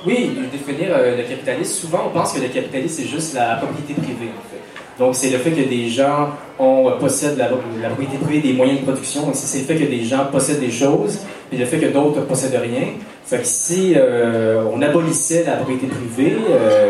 [0.06, 1.72] Oui, définir le capitalisme.
[1.72, 4.59] Souvent, on pense que le capitalisme, c'est juste la propriété privée, en fait.
[5.00, 8.80] Donc, c'est le fait que des gens ont, euh, possèdent la, propriété privée des moyens
[8.80, 9.22] de production.
[9.22, 12.20] Donc, c'est le fait que des gens possèdent des choses, puis le fait que d'autres
[12.20, 12.88] ne possèdent rien.
[13.24, 16.36] Fait que si euh, on abolissait la propriété privée,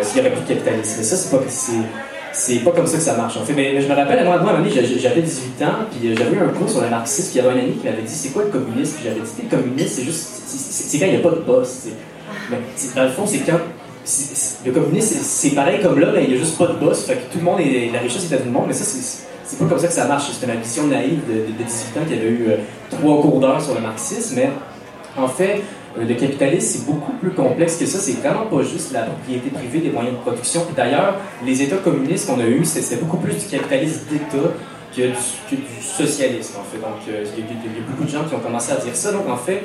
[0.02, 0.96] s'il n'y aurait plus de capitalisme.
[0.98, 1.30] Mais ça, c'est
[2.64, 3.52] pas pas comme ça que ça marche en fait.
[3.52, 6.80] Mais, je me rappelle, moi, moi j'avais 18 ans, puis j'avais eu un cours sur
[6.80, 8.96] le marxisme, puis il y avait un ami qui m'avait dit c'est quoi le communisme?
[8.96, 11.86] Puis j'avais dit le communisme, c'est juste, c'est quand il n'y a pas de boss.
[12.50, 12.56] Mais
[12.96, 13.60] dans le fond, c'est quand.
[14.64, 17.04] Le communisme, c'est pareil comme là, mais il n'y a juste pas de boss.
[17.04, 17.60] Fait que tout le monde.
[17.92, 20.06] La richesse est à tout le monde, mais ça, c'est pas comme ça que ça
[20.06, 20.30] marche.
[20.32, 22.56] C'était ma vision naïve de, 18 ans qui avait eu euh,
[22.90, 24.36] trois cours d'heure sur le marxisme.
[24.36, 24.50] Mais
[25.16, 25.62] en fait,
[25.98, 27.98] euh, le capitalisme, c'est beaucoup plus complexe que ça.
[27.98, 30.62] C'est vraiment pas juste la propriété privée des moyens de production.
[30.76, 34.48] D'ailleurs, les États communistes qu'on a eus, c'était beaucoup plus du capitalisme d'État
[34.96, 36.78] que du, socialisme, en fait.
[36.78, 39.12] Donc, euh, il y, a beaucoup de gens qui ont commencé à dire ça.
[39.12, 39.62] Donc, en fait,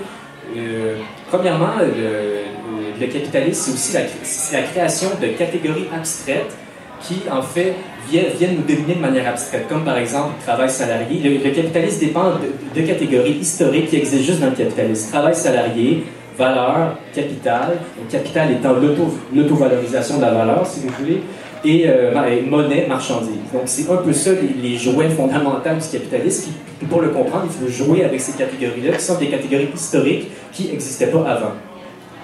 [1.29, 6.55] premièrement, le, le capitalisme, c'est aussi la, création de catégories abstraites
[7.01, 7.73] qui, en fait,
[8.09, 11.19] viennent, nous dominer de manière abstraite, comme par exemple le travail salarié.
[11.21, 12.31] Le, capitalisme dépend
[12.75, 15.11] de, catégories historiques qui existent juste dans le capitalisme.
[15.11, 16.03] Travail salarié,
[16.37, 17.77] valeur, capital,
[18.09, 21.21] capital étant l'auto-valorisation de la valeur, si vous voulez,
[21.63, 22.11] et, euh,
[22.47, 23.29] monnaie, marchandise.
[23.51, 24.31] Donc c'est un peu ça
[24.61, 26.51] les, jouets fondamentaux du capitalisme.
[26.89, 30.69] pour le comprendre, il faut jouer avec ces catégories-là, qui sont des catégories historiques qui
[30.69, 31.51] n'existaient pas avant.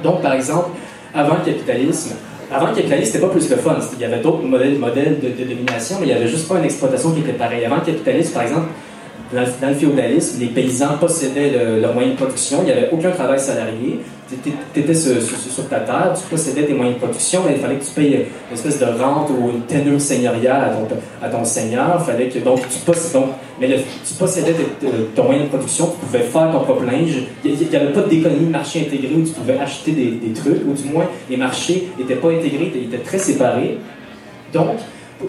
[0.04, 0.70] Donc, par exemple,
[1.14, 2.16] avant le capitalisme,
[2.52, 3.78] avant le capitalisme, c'était pas plus le fun.
[3.94, 6.66] Il y avait d'autres modèles, modèles de, domination, mais il n'y avait juste pas une
[6.66, 7.64] exploitation qui était pareille.
[7.66, 8.68] Avant le capitalisme, par exemple,
[9.34, 13.40] dans, le féodalisme, les paysans possédaient leurs moyens de production, il n'y avait aucun travail
[13.40, 14.00] salarié
[14.44, 17.84] tu étais sur, ta terre, tu possédais tes moyens de production, mais il fallait que
[17.84, 20.88] tu payes une espèce de rente ou une tenue seigneuriale à ton,
[21.22, 22.04] à ton seigneur.
[22.06, 23.26] Fallait que, donc, tu, possédais,
[23.60, 24.56] mais tu possédais
[25.16, 27.24] ton moyen de production, tu pouvais faire ton propre linge.
[27.44, 30.66] Il n'y avait pas d'économie de marché intégrée où tu pouvais acheter des, des trucs,
[30.66, 33.78] ou du moins, les marchés n'étaient pas intégrés, ils étaient très séparés.
[34.54, 34.78] Donc,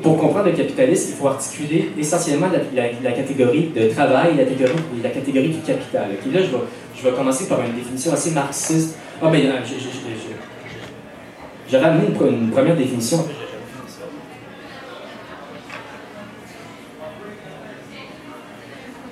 [0.00, 4.72] pour comprendre le capitalisme, il faut articuler essentiellement la, catégorie de travail et la catégorie,
[5.02, 6.08] la catégorie du capital.
[6.10, 6.62] là, je vais,
[6.96, 8.96] je vais commencer par une définition assez marxiste.
[9.20, 9.52] Ah, mais euh,
[11.68, 13.24] j'avais amené une, première définition.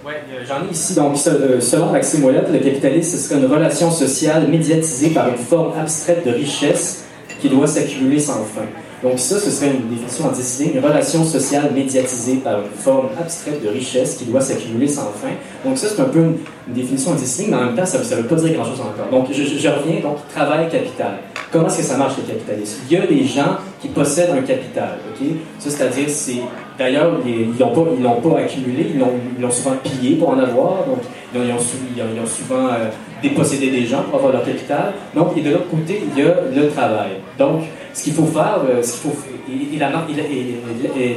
[0.04, 0.12] Ouais,
[0.46, 4.48] J'en ai ici, donc, euh, selon Maxime Ouellet, le capitalisme, ce serait une relation sociale
[4.48, 7.04] médiatisée par une forme abstraite de richesse
[7.40, 8.62] qui doit s'accumuler sans fin.
[9.02, 12.70] Donc ça, ce serait une définition en 10 lignes, une relation sociale médiatisée par une
[12.70, 15.30] forme abstraite de richesse qui doit s'accumuler sans fin.
[15.64, 16.36] Donc ça, c'est un peu une,
[16.68, 19.08] définition en 10 lignes, mais en même temps, ça ne veut pas dire grand-chose encore.
[19.10, 21.18] Donc je, reviens, donc travail capital.
[21.50, 22.80] Comment est-ce que ça marche le capitalisme?
[22.90, 25.26] Il y a des gens qui possèdent un capital, ok?
[25.58, 26.42] Ça, c'est-à-dire, c'est...
[26.80, 30.86] D'ailleurs, ils l'ont pas, ils l'ont pas accumulé, ils l'ont, souvent pillé pour en avoir,
[30.86, 31.00] donc
[31.34, 32.88] ils ont, souvent euh,
[33.22, 34.94] dépossédé des gens pour avoir leur capital.
[35.14, 37.10] Donc, et de l'autre côté, il y a le travail.
[37.38, 39.16] Donc, ce qu'il faut faire, euh, ce qu'il faut,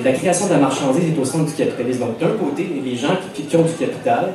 [0.03, 2.01] la, création de la marchandise est au centre du capitalisme.
[2.01, 4.33] Donc, d'un côté, les gens qui, ont du capital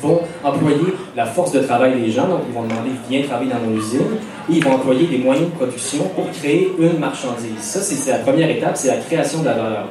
[0.00, 3.68] vont employer la force de travail des gens, donc ils vont demander viens travailler dans
[3.68, 4.00] nos usines.
[4.48, 7.58] et ils vont employer des moyens de production pour créer une marchandise.
[7.60, 9.88] Ça, c'est la première étape, c'est la création de la valeur.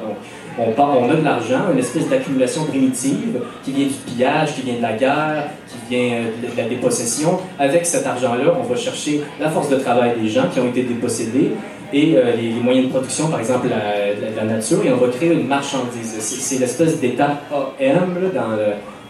[0.58, 4.76] On, part, a de l'argent, une espèce d'accumulation primitive qui vient du pillage, qui vient
[4.76, 7.38] de la guerre, qui vient de la dépossession.
[7.58, 10.82] Avec cet argent-là, on va chercher la force de travail des gens qui ont été
[10.82, 11.52] dépossédés
[11.92, 15.46] et euh, les, moyens de production, par exemple la, nature, et on va créer une
[15.46, 16.16] marchandise.
[16.18, 17.40] C'est l'espèce d'état
[17.80, 18.40] AM là,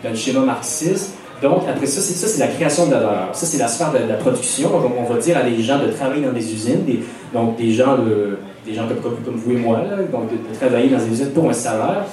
[0.03, 1.15] dans, le, schéma marxiste.
[1.43, 3.29] Donc, après ça, c'est ça, c'est la création de la valeur.
[3.33, 4.71] Ça, c'est la sphère de, la production.
[4.71, 6.85] Donc, on va dire à des gens de travailler dans des usines,
[7.33, 10.99] donc des gens, de- des gens comme, vous et moi, là, donc de, travailler dans
[10.99, 12.05] des usines pour un salaire.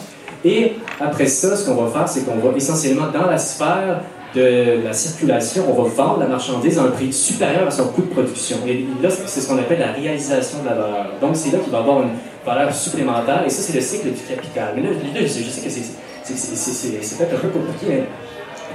[0.44, 4.02] Et après ça, ce qu'on va faire, c'est qu'on va essentiellement, dans la sphère
[4.36, 8.02] de la circulation, on va vendre la marchandise à un prix supérieur à son coût
[8.02, 8.58] de production.
[8.68, 11.08] Et là, c'est ce qu'on appelle la réalisation de la valeur.
[11.20, 12.12] Donc, c'est là qu'il va avoir une
[12.46, 14.74] valeur supplémentaire, et ça, c'est le cycle du capital.
[14.76, 14.90] Mais là,
[15.22, 18.04] je sais que c'est peut-être un peu compliqué, mais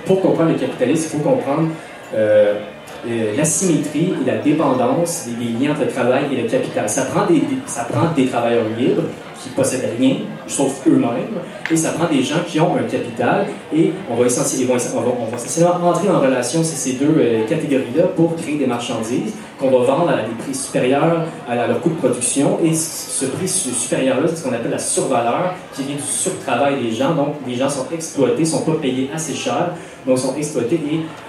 [0.04, 1.68] pour comprendre le capitalisme, il faut comprendre
[2.14, 2.60] euh,
[3.08, 6.88] euh, l'asymétrie et la dépendance des, liens entre le travail et le capital.
[6.88, 9.02] Ça prend des- ça prend des travailleurs libres
[9.42, 13.92] qui possèdent rien, sauf eux-mêmes, et ça prend des gens qui ont un capital, et
[14.10, 19.70] on va, essentiellement, entrer en relation ces, deux euh, catégories-là pour créer des marchandises qu'on
[19.70, 23.70] va vendre à des prix supérieurs à, leur coût de production, et ce prix su-
[23.70, 27.54] supérieur-là, c'est ce qu'on appelle la survaleur, qui vient du surtravail des gens, donc les
[27.54, 29.70] gens sont exploités, sont pas payés assez cher,
[30.06, 30.80] donc sont exploités,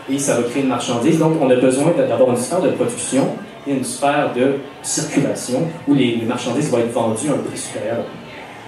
[0.09, 1.19] et, et ça va créer une marchandise.
[1.19, 3.29] Donc on a besoin d'avoir une sphère de production
[3.67, 7.97] une sphère de circulation où les, marchandises vont être vendues à un prix supérieur.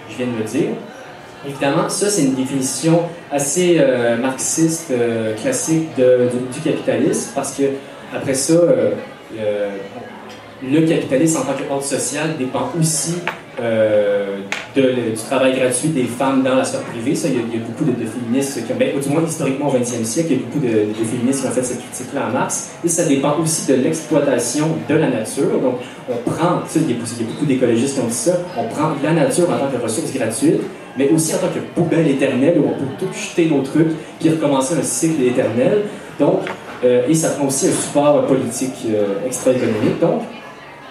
[0.09, 0.69] Je viens de le dire.
[1.47, 7.63] Évidemment, ça, c'est une définition assez euh, marxiste, euh, classique du, capitalisme, parce que,
[8.13, 8.91] après ça, euh,
[10.61, 13.15] le capitalisme en tant qu'ordre social dépend aussi
[14.75, 17.15] de- du travail gratuit des femmes dans la sphère privée.
[17.15, 19.71] Ça, il y a, il beaucoup de, féministes qui ont, ben, du moins historiquement au
[19.71, 22.71] 20e siècle, il y a beaucoup de, féministes qui ont fait cette critique-là à Marx.
[22.83, 25.59] Et ça dépend aussi de l'exploitation de la nature.
[25.61, 25.75] Donc,
[26.09, 28.37] on prend, ça, il y a, il y a beaucoup d'écologistes qui ont dit ça,
[28.57, 30.61] on prend la nature en tant que ressource gratuite,
[30.97, 34.29] mais aussi en tant que poubelle éternelle où on peut tout jeter nos trucs puis
[34.29, 35.83] recommencer un cycle éternel.
[36.19, 36.41] Donc,
[36.83, 39.99] euh, et ça prend aussi un support politique euh, extra-économique.
[39.99, 40.21] Donc,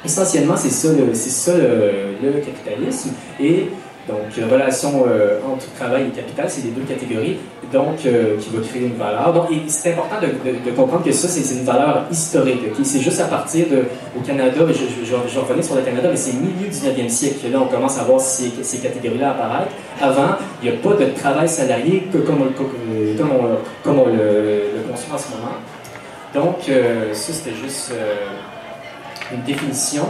[0.05, 3.11] essentiellement, c'est ça, le, c'est ça le, capitalisme.
[3.41, 3.69] Et
[4.09, 7.37] donc, euh, relation euh, entre travail et capital, c'est les deux catégories,
[7.71, 9.35] donc, euh, qui va créer une valeur.
[9.35, 12.61] Donc, et c'est important de, comprendre que ça, c'est, une valeur historique.
[12.83, 13.85] C'est juste à partir de,
[14.17, 17.61] au Canada, je, je, je, revenir sur le Canada, mais c'est milieu 19e siècle là,
[17.61, 19.73] on commence à voir ces, catégories-là apparaître.
[20.01, 25.29] Avant, il n'y a pas de travail salarié comme, on, le, le conçoit en ce
[25.37, 25.59] moment.
[26.35, 26.71] Donc,
[27.13, 27.93] ça, c'était juste
[29.33, 30.05] une définition.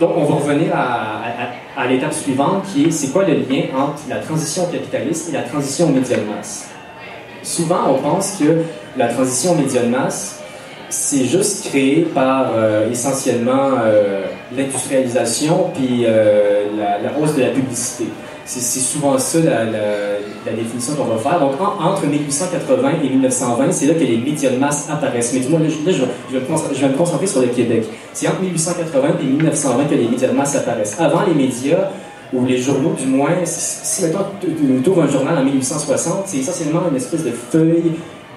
[0.00, 4.16] Donc, on va revenir à, l'étape suivante qui est c'est quoi le lien entre la
[4.16, 6.68] transition au capitalisme et la transition aux médias de masse?
[7.42, 8.62] Souvent, on pense que
[8.96, 10.40] la transition aux médias de masse,
[10.88, 14.24] c'est juste créé par euh, essentiellement euh,
[14.56, 16.64] l'industrialisation puis euh,
[17.02, 18.04] la hausse de la publicité.
[18.48, 21.38] C'est souvent ça la, définition qu'on va faire.
[21.38, 25.34] Donc, en- entre 1880 et 1920, c'est là que les médias de masse apparaissent.
[25.34, 25.98] Mais du moins, là, je,
[26.34, 27.84] vais, me concentrer, sur le Québec.
[28.14, 30.96] C'est entre 1880 et 1920 que les médias de masse apparaissent.
[30.98, 31.90] Avant les médias,
[32.32, 36.82] ou les journaux du moins, si, mettons, tu ouvres un journal en 1860, c'est essentiellement
[36.90, 37.92] une espèce de feuille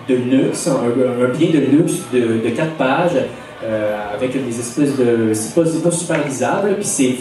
[0.07, 3.17] de luxe, un, un de luxe de, de quatre pages,
[3.63, 5.33] euh, avec des espèces de.
[5.33, 7.15] C'est pas, pas super lisable, puis c'est,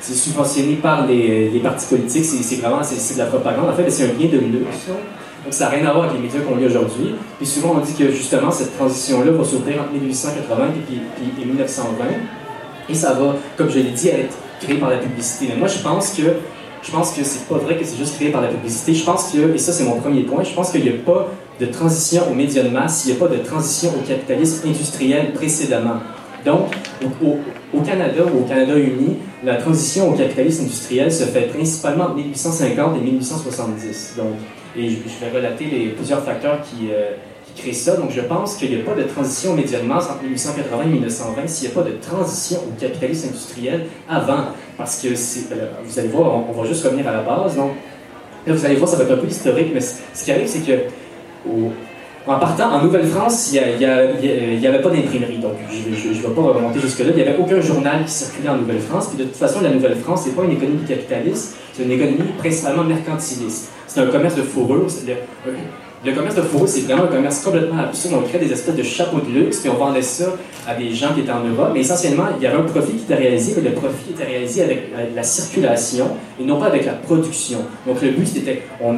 [0.00, 3.68] subventionné par les, les partis politiques, c'est, vraiment c'est, de la propagande.
[3.68, 4.58] En fait, c'est un bien de là.
[5.44, 7.14] Donc, ça n'a rien à voir avec les médias qu'on lit aujourd'hui.
[7.38, 11.42] Puis souvent, on dit que justement, cette transition-là va s'opérer entre 1880 et, puis, puis-
[11.42, 12.04] et 1920.
[12.88, 15.46] Et ça va, comme je l'ai dit, être créé par la publicité.
[15.48, 16.22] Mais moi, je pense que
[16.82, 18.94] je pense que c'est pas vrai que c'est juste créé par la publicité.
[18.94, 21.28] Je pense que, et ça c'est mon premier point, je pense qu'il n'y a pas
[21.60, 25.32] de transition aux médias de masse, il n'y a pas de transition au capitalisme industriel
[25.32, 25.96] précédemment.
[26.44, 26.68] Donc,
[27.02, 27.38] au, au-
[27.78, 32.16] au Canada ou au Canada uni, la transition au capitalisme industriel se fait principalement entre
[32.16, 34.14] 1850 et 1870.
[34.16, 34.26] Donc,
[34.76, 37.10] et je, vais relater les plusieurs facteurs qui, euh,
[37.54, 37.96] qui créent ça.
[37.96, 40.82] Donc, je pense qu'il n'y a pas de transition aux médias de masse entre 1880
[40.84, 44.46] et 1920 s'il n'y a pas de transition au capitalisme industriel avant.
[44.78, 47.54] Parce que, euh, vous allez voir, on, on va juste revenir à la base.
[47.56, 47.72] Donc,
[48.46, 50.60] là, vous allez voir, ça va être un peu historique, mais ce qui arrive, c'est
[50.66, 50.72] que
[52.26, 56.78] en partant, en Nouvelle-France, il n'y avait pas d'imprimerie, donc je ne vais pas remonter
[56.80, 57.06] jusque-là.
[57.10, 59.08] Il n'y avait aucun journal qui circulait en Nouvelle-France.
[59.08, 62.84] Puis de toute façon, la Nouvelle-France, c'est pas une économie capitaliste, c'est une économie principalement
[62.84, 63.72] mercantiliste.
[63.88, 64.84] C'est un commerce de fourrure.
[64.88, 65.04] c'est
[66.04, 68.14] Le, commerce de fourrure, c'est vraiment un commerce complètement absurde.
[68.24, 70.26] On crée des espèces de chapeaux de luxe, puis on vendait ça
[70.68, 71.70] à des gens qui étaient en Europe.
[71.74, 74.62] Mais essentiellement, il y avait un profit qui était réalisé, mais le profit était réalisé
[74.62, 76.06] avec la circulation
[76.40, 77.58] et non pas avec la production.
[77.84, 78.94] Donc le but, c'était, on,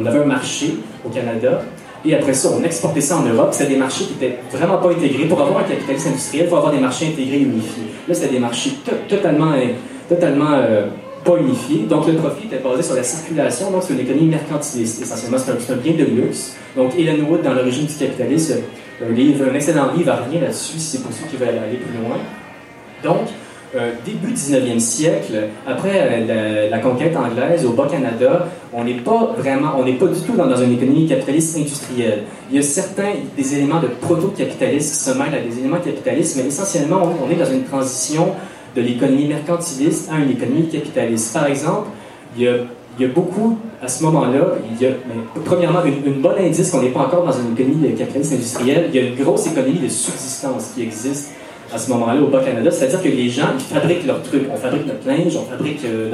[0.00, 1.62] on avait un marché au Canada
[2.04, 3.48] Et après ça, on exportait ça en Europe.
[3.52, 5.24] C'était des marchés qui étaient vraiment pas intégrés.
[5.26, 7.82] Pour avoir un capitalisme industriel, il faut avoir des marchés intégrés et unifiés.
[8.06, 9.52] Là, c'était des marchés to- totalement,
[10.08, 10.86] totalement euh,
[11.24, 11.86] pas unifiés.
[11.88, 13.70] Donc, le profit était basé sur la circulation.
[13.72, 15.38] Donc, c'est une économie mercantiliste, essentiellement.
[15.38, 16.54] C'est un, un bien de luxe.
[16.76, 18.58] Donc, Ellen Wood, dans l'origine du capitalisme,
[19.04, 21.78] un, livre, un excellent livre à rien là-dessus, si c'est pour ceux qui veulent aller
[21.78, 22.16] plus loin.
[23.02, 23.28] Donc,
[23.76, 29.72] euh, début 19e siècle, après euh, la, conquête anglaise au Bas-Canada, on n'est pas vraiment,
[29.78, 32.24] on n'est pas du tout dans, une économie capitaliste industrielle.
[32.50, 36.36] Il y a certains des éléments de proto-capitalisme qui se mêlent à des éléments capitalistes,
[36.38, 38.28] mais essentiellement, on, est dans une transition
[38.74, 41.34] de l'économie mercantiliste à une économie capitaliste.
[41.34, 41.88] Par exemple,
[42.38, 44.92] il y a, beaucoup, à ce moment-là, il y a,
[45.44, 48.98] premièrement, une, une bonne indice qu'on n'est pas encore dans une économie capitaliste industrielle, il
[48.98, 51.32] y a une grosse économie de subsistance qui existe
[51.72, 54.44] à ce moment-là au Bas-Canada, c'est-à-dire que les gens, ils fabriquent leurs trucs.
[54.52, 56.10] On fabrique notre linge, on fabrique euh,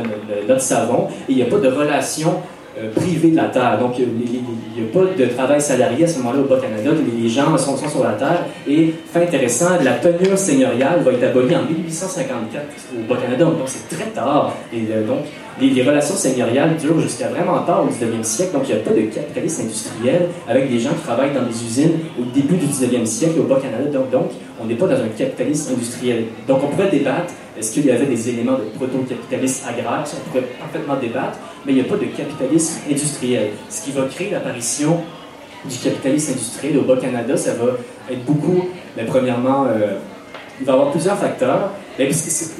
[0.48, 2.34] notre, savon, et il n'y a pas de relation
[2.76, 3.78] euh, privée de la terre.
[3.78, 6.90] Donc, il n'y a pas de travail salarié à ce moment-là au Bas-Canada.
[7.22, 8.46] Les, gens sont, sur la terre.
[8.66, 12.64] Et, fait intéressant, la tenure seigneuriale va être abolie en 1854
[12.98, 13.44] au Bas-Canada.
[13.44, 14.56] Donc, c'est très tard.
[14.72, 15.20] Et euh, donc,
[15.60, 18.54] les, relations seigneuriales durent jusqu'à vraiment tard au 19e siècle.
[18.54, 21.64] Donc, il n'y a pas de capitalisme industriel avec des gens qui travaillent dans des
[21.64, 24.00] usines au début du 19e siècle au Bas-Canada.
[24.10, 26.24] Donc, on n'est pas dans un capitalisme industriel.
[26.46, 30.06] Donc, on pourrait débattre est-ce qu'il y avait des éléments de proto-capitalisme agraire?
[30.06, 33.50] Ça, on pourrait parfaitement débattre, mais il n'y a pas de capitalisme industriel.
[33.68, 35.00] Ce qui va créer l'apparition
[35.64, 37.72] du capitalisme industriel au Bas-Canada, ça va
[38.10, 39.98] être beaucoup, mais premièrement, euh,
[40.60, 41.70] il va y avoir plusieurs facteurs.
[41.98, 42.50] Mais c'est,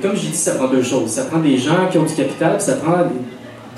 [0.00, 1.10] comme j'ai dit, ça prend deux choses.
[1.10, 2.96] Ça prend des gens qui ont du capital, ça prend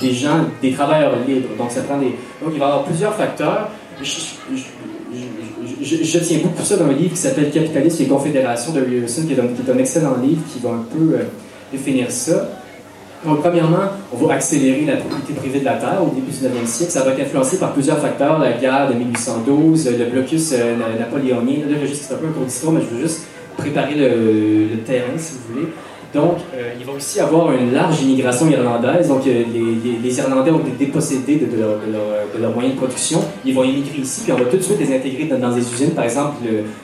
[0.01, 1.49] des gens, des travailleurs libres.
[1.59, 2.15] Donc, ça prend des...
[2.43, 3.71] Donc, il va y avoir plusieurs facteurs.
[4.01, 4.21] Je,
[5.87, 9.33] je, tiens beaucoup ça dans un livre qui s'appelle Capitalisme et Confédération de Wilson, qui
[9.35, 11.23] est, un, excellent livre qui va un peu euh,
[11.71, 12.49] définir ça.
[13.25, 16.67] Donc, premièrement, on va accélérer la propriété privée de la terre au début du 19e
[16.67, 16.93] siècle.
[16.93, 21.67] Ça va être influencé par plusieurs facteurs, la guerre de 1812, le blocus euh, napoléonien.
[21.69, 23.23] Là, juste un peu un cours mais je veux juste
[23.57, 25.69] préparer le terrain, si vous voulez.
[26.17, 29.09] Donc, euh, il va aussi avoir une large immigration irlandaise.
[29.09, 29.45] Donc, euh,
[30.03, 32.03] les, Irlandais ont été dépossédés de, de, leur, de, leur,
[32.35, 33.21] de, leur, moyens de production.
[33.45, 35.91] Ils vont immigrer ici, puis on va tout de suite les intégrer dans, des usines.
[35.91, 36.37] Par exemple,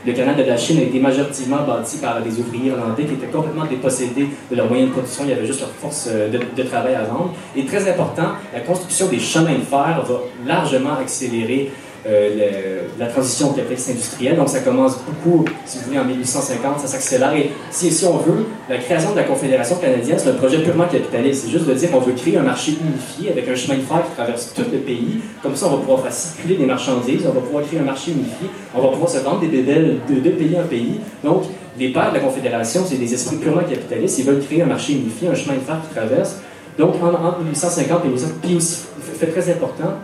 [0.07, 3.33] le, canal de la Chine a été majoritairement bâti par des ouvriers irlandais qui étaient
[3.33, 5.25] complètement dépossédés de leurs moyens de production.
[5.25, 7.35] Il y avait juste leur force euh, de, travail à vendre.
[7.57, 11.71] Et très important, la construction des chemins de fer va largement accélérer
[12.04, 14.36] euh, la transition au capitalisme industriel.
[14.36, 17.32] Donc, ça commence beaucoup, si vous voulez, en 1850, ça s'accélère.
[17.34, 21.44] Et si, on veut, la création de la Confédération canadienne, c'est un projet purement capitaliste.
[21.44, 24.02] C'est juste de dire qu'on veut créer un marché unifié avec un chemin de fer
[24.04, 25.20] qui traverse tout le pays.
[25.42, 28.10] Comme ça, on va pouvoir faire circuler des marchandises, on va pouvoir créer un marché
[28.10, 30.98] unifié, on va pouvoir se vendre des bébelles de, pays en pays.
[31.22, 31.44] Donc,
[31.78, 34.18] les pères de la Confédération, c'est des esprits purement capitalistes.
[34.18, 36.40] Ils veulent créer un marché unifié, un chemin de fer qui traverse.
[36.78, 38.86] Donc, entre 1850 et 1850, puis aussi,
[39.18, 39.98] fait très important,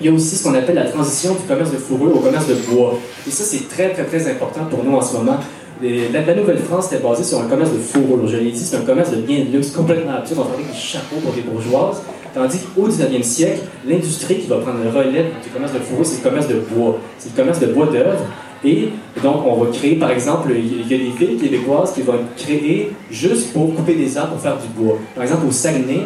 [0.00, 2.46] il y a aussi ce qu'on appelle la transition du commerce de fourrure au commerce
[2.46, 2.98] de bois.
[3.26, 5.38] Et ça, c'est très, très, très important pour nous en ce moment.
[5.82, 8.26] La, Nouvelle-France était basée sur un commerce de fourrure.
[8.26, 10.42] Je l'ai dit, c'est un commerce de biens de luxe complètement absurde.
[10.44, 12.02] On fabrique des chapeaux pour des bourgeoises.
[12.34, 16.22] Tandis qu'au 19e siècle, l'industrie qui va prendre le relais du commerce de fourrure, c'est
[16.22, 16.98] le commerce de bois.
[17.18, 18.20] C'est le commerce de bois d'œuvre.
[18.64, 18.88] Et
[19.22, 22.92] donc, on va créer, par exemple, il y a des villes québécoises qui vont créées
[23.10, 24.98] juste pour couper des arbres pour faire du bois.
[25.14, 26.02] Par exemple, au Saguenay,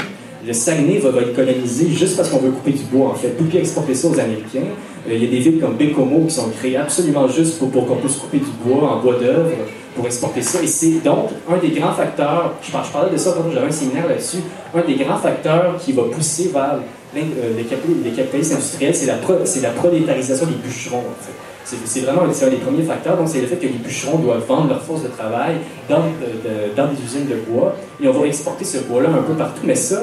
[0.47, 3.59] le Saguenay va, être colonisé juste parce qu'on veut couper du bois, en fait, puis
[3.59, 4.71] exporter ça aux Américains.
[5.09, 7.97] Euh, il y a des villes comme Bécomo qui sont créées absolument juste pour, qu'on
[7.97, 9.51] puisse couper du bois en bois d'œuvre
[9.95, 10.63] pour exporter ça.
[10.63, 14.09] Et c'est donc un des grands facteurs, je, parlais de ça quand j'avais un séminaire
[14.09, 14.39] là-dessus,
[14.75, 16.79] un des grands facteurs qui va pousser vers
[17.15, 17.23] les,
[17.57, 21.33] les capitalistes industriels, c'est la, pro, la prolétarisation des bûcherons, en fait.
[21.65, 23.17] C'est vraiment un des premiers facteurs.
[23.17, 25.57] Donc, c'est le fait que les bûcherons doivent vendre leur force de travail
[25.89, 27.77] dans, de, dans des usines de bois.
[28.03, 29.63] Et on va exporter ce bois-là un peu partout.
[29.65, 30.03] Mais ça,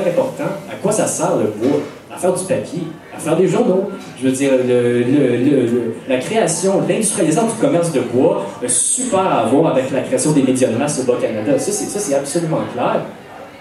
[0.00, 1.80] important, à quoi ça sert le bois?
[2.12, 2.82] À faire du papier,
[3.14, 3.90] à faire des journaux.
[4.18, 9.20] Je veux dire, le, le, le, la création, l'industrialisation du commerce de bois a super
[9.20, 11.58] à voir avec la création des médias de masse au Bas-Canada.
[11.58, 13.02] Ça, c'est absolument clair.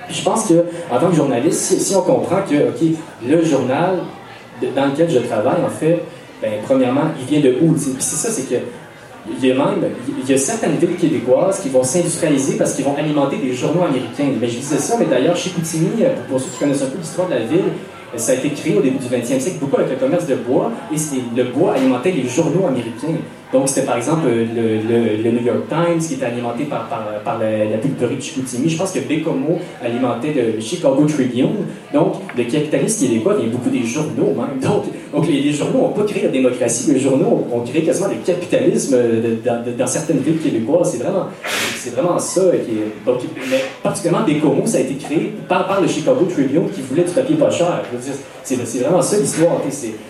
[0.08, 0.54] Puis je pense que,
[0.90, 4.00] en tant que journaliste, si, si on comprend que, OK, le journal
[4.74, 6.04] dans lequel je travaille, en fait,
[6.42, 7.74] ben, premièrement, il vient de où?
[7.74, 8.56] Puis c'est ça, c'est que
[9.30, 12.86] il y a même il y a certaines villes québécoises qui vont s'industrialiser parce qu'ils
[12.86, 14.32] vont alimenter des journaux américains.
[14.40, 17.28] Mais je disais ça, mais d'ailleurs, chez Coutimi, pour ceux qui connaissent un peu l'histoire
[17.28, 17.72] de la ville,
[18.16, 20.72] ça a été créé au début du 20e siècle, beaucoup avec le commerce de bois,
[20.92, 20.98] et
[21.36, 23.20] le bois alimentait les journaux américains.
[23.54, 26.90] Donc, c'était par exemple le, le, New York Times qui était alimenté par,
[27.40, 28.70] la, la, pulperie de Chicoutimi.
[28.70, 31.66] Je pense que Bécomo alimentait le Chicago Tribune.
[31.94, 34.60] Donc, le capitalisme québécois vient beaucoup des journaux même.
[34.62, 38.98] Donc, les, journaux n'ont pas créé la démocratie, les journaux ont créé quasiment le capitalisme
[39.46, 40.92] dans, dans certaines villes québécoises.
[40.92, 41.28] C'est vraiment,
[41.78, 42.42] c'est vraiment ça.
[43.06, 43.20] Donc,
[43.50, 47.12] mais particulièrement Bécomo, ça a été créé par, par le Chicago Tribune qui voulait du
[47.12, 47.82] papier pas cher.
[47.92, 48.16] Je veux dire,
[48.46, 49.60] C'est vraiment ça l'histoire.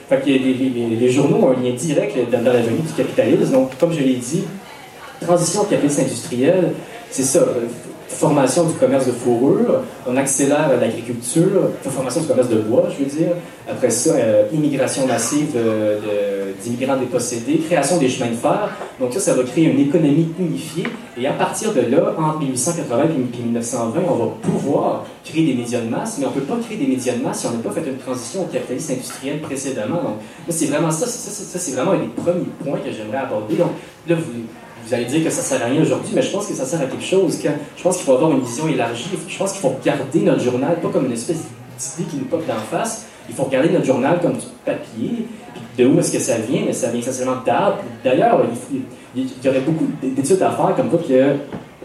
[0.10, 3.54] Fait que les, journaux ont un lien direct dans, dans la venue du capitalisme.
[3.54, 4.44] Donc, comme je l'ai dit,
[5.22, 6.74] transition au capitalisme industriel,
[7.10, 7.46] c'est ça.
[8.10, 13.04] Euh, Formation du commerce de fourrure, on accélère l'agriculture, formation du commerce de bois, je
[13.04, 13.32] veux dire.
[13.70, 18.70] Après ça, euh, immigration massive de- d'immigrants dépossédés, création des chemins de fer.
[19.00, 20.86] Donc ça, ça va créer une économie unifiée.
[21.18, 25.82] Et à partir de là, entre 1880 et 1920, on va pouvoir créer des médias
[25.82, 27.58] de masse, mais on ne peut pas créer des médias de masse si on n'a
[27.58, 30.02] pas fait une transition au capitalisme industriel précédemment.
[30.04, 30.16] Donc,
[30.50, 33.56] c'est vraiment ça, ça, c'est vraiment un des premiers points que j'aimerais aborder.
[33.56, 33.72] Donc,
[34.08, 34.32] là, vous,
[34.86, 36.80] vous allez dire que ça sert à rien aujourd'hui, mais je pense que ça sert
[36.80, 37.40] à quelque chose.
[37.76, 39.10] Je pense qu'il faut avoir une vision élargie.
[39.28, 41.38] Je pense qu'il faut regarder notre journal, pas comme une espèce
[41.98, 43.08] d'idée qui nous pop d'en face.
[43.28, 45.26] Il faut regarder notre journal comme du papier.
[45.78, 46.72] De où est-ce que ça vient?
[46.72, 47.80] Ça vient essentiellement d'arbres.
[48.04, 48.44] D'ailleurs,
[49.16, 51.36] il, y aurait beaucoup d'études à faire comme quoi que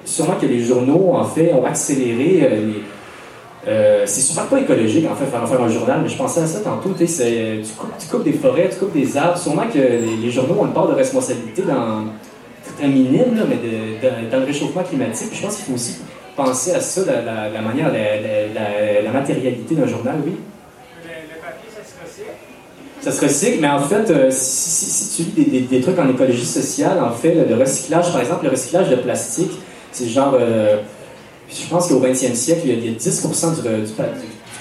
[0.05, 2.83] sûrement que les journaux, en fait, ont accéléré euh, les,
[3.67, 6.47] euh, c'est super pas écologique, en fait, faire, faire un journal, mais je pensais à
[6.47, 6.91] ça tantôt.
[6.97, 9.39] Tu, coupes, tu coupes des forêts, tu coupes des arbres.
[9.39, 12.05] Sûrement que les, les journaux ont une part de responsabilité dans.
[12.81, 13.59] Très minime, là, mais
[14.31, 15.29] dans le réchauffement climatique.
[15.33, 15.99] Je pense qu'il faut aussi
[16.37, 20.33] penser à ça, la, manière, la, matérialité d'un journal, oui.
[21.03, 22.31] Le, papier, ça se recycle?
[23.01, 27.03] Ça se recycle, mais en fait, euh, si, tu lis des, trucs en écologie sociale,
[27.03, 29.53] en fait, le, recyclage, par exemple, le recyclage de plastique,
[29.93, 30.37] c'est genre.
[30.41, 30.79] euh,
[31.51, 33.27] je pense qu'au 20e siècle, il y a, il y a 10
[33.57, 33.93] du,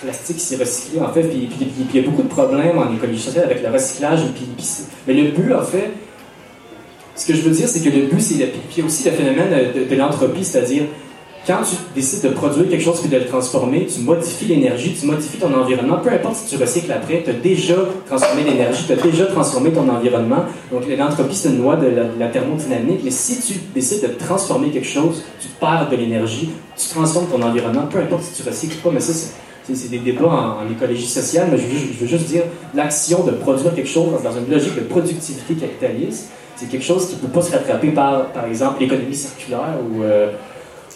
[0.02, 2.94] plastique qui s'est recyclé, en fait, puis, puis- il y a beaucoup de problèmes en
[2.94, 4.22] écologie sociale avec le recyclage.
[5.08, 5.92] Mais le but, en fait,
[7.20, 8.36] ce que je veux dire, c'est que le but, c'est.
[8.72, 10.84] Puis aussi le phénomène de, de l'entropie, c'est-à-dire
[11.46, 15.06] quand tu décides de produire quelque chose puis de le transformer, tu modifies l'énergie, tu
[15.06, 15.98] modifies ton environnement.
[15.98, 19.72] Peu importe si tu recycles après, tu as déjà transformé l'énergie, tu as déjà transformé
[19.72, 20.46] ton environnement.
[20.72, 23.02] Donc l'entropie, c'est une loi de la, thermodynamique.
[23.04, 27.42] Mais si tu décides de transformer quelque chose, tu perds de l'énergie, tu transformes ton
[27.42, 28.92] environnement, peu importe si tu recycles ou pas.
[28.94, 29.34] Mais ça, c'est-
[29.90, 32.44] des débats en, écologie sociale, mais je je veux juste dire
[32.74, 37.16] l'action de produire quelque chose dans une logique de productivité capitaliste, c'est quelque chose qui
[37.16, 40.32] ne peut pas se rattraper par, par exemple, l'économie circulaire ou, euh,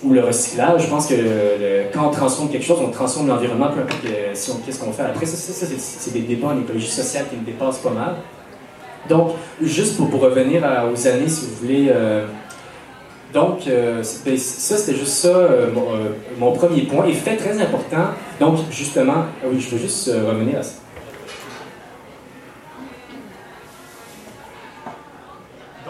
[0.09, 0.83] le recyclage.
[0.83, 1.15] Je pense que
[1.93, 4.01] quand on transforme quelque chose, on transforme l'environnement, peu importe
[4.33, 5.25] si qu'est-ce qu'on fait après.
[5.25, 8.15] Ça, c'est- des débats en écologie sociale qui me dépassent pas mal.
[9.07, 10.61] Donc, juste pour, revenir
[10.91, 11.87] aux années, si vous voulez.
[11.89, 12.25] euh,
[13.33, 15.33] donc, euh, ça, c'était juste ça,
[15.73, 15.85] mon,
[16.37, 17.05] mon premier point.
[17.05, 18.07] Et fait très important.
[18.41, 20.82] Donc, justement, ah oui, je veux juste revenir à ça.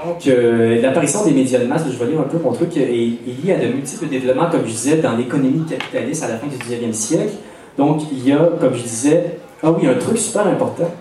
[0.06, 3.44] Donc, euh, l'apparition des médias de masse, je lire un peu mon truc, est, est
[3.46, 6.56] liée à de multiples développements, comme je disais, dans l'économie capitaliste à la fin du
[6.58, 7.34] 19e siècle.
[7.78, 10.92] Donc, il y a, comme je disais, ah oui, un truc super important.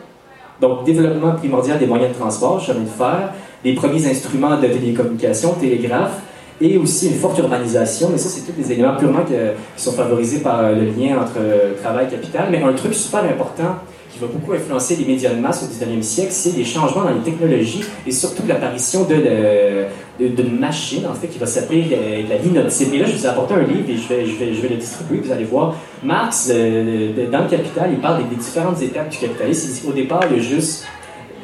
[0.60, 3.32] Donc, développement primordial des moyens de transport, chemin de fer,
[3.64, 6.20] les premiers instruments de télécommunication, télégraphe,
[6.60, 9.92] et aussi une forte urbanisation, mais ça, c'est tous des éléments purement que- qui sont
[9.92, 12.44] favorisés par le lien entre euh, travail et capital.
[12.52, 13.74] Mais un truc super important
[14.22, 17.20] va beaucoup influencer les médias de masse au 19e siècle, c'est les changements dans les
[17.20, 19.84] technologies et surtout l'apparition de, le-
[20.28, 22.92] de- d'une machine, en fait, qui va s'appeler euh, la linotype.
[22.94, 24.68] Et là, je vous ai apporté un livre et je vais, je vais, je vais
[24.68, 25.74] le distribuer, vous allez voir.
[26.02, 29.68] Marx, euh, de- dans le Capital, il parle des, différentes étapes du capitalisme.
[29.70, 30.84] Il dit qu'au départ, il y juste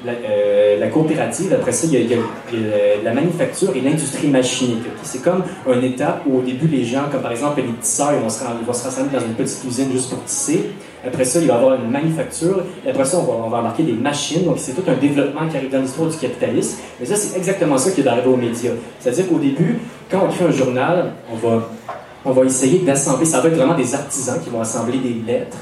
[0.05, 2.19] la, euh, la coopérative, après ça, il y a,
[3.03, 4.85] la manufacture et l'industrie machinique.
[5.03, 5.43] C'est comme
[5.73, 8.43] une étape où au début, les gens, comme par exemple les tisseurs, ils vont, se,
[8.61, 10.71] ils vont se rassembler dans une petite usine juste pour tisser.
[11.07, 12.63] Après ça, il va y avoir une manufacture.
[12.89, 14.45] Après ça, on va, on embarquer des machines.
[14.45, 16.79] Donc, c'est tout un développement qui arrive dans l'histoire du capitalisme.
[17.01, 18.73] Mais ça, c'est exactement ça qui est arrivé aux médias.
[19.01, 19.79] C'est-à-dire qu'au début,
[20.11, 21.71] quand on crée un journal, on va,
[22.25, 23.27] on va essayer d'assembler.
[23.27, 25.57] Ça va être vraiment des artisans qui vont assembler des lettres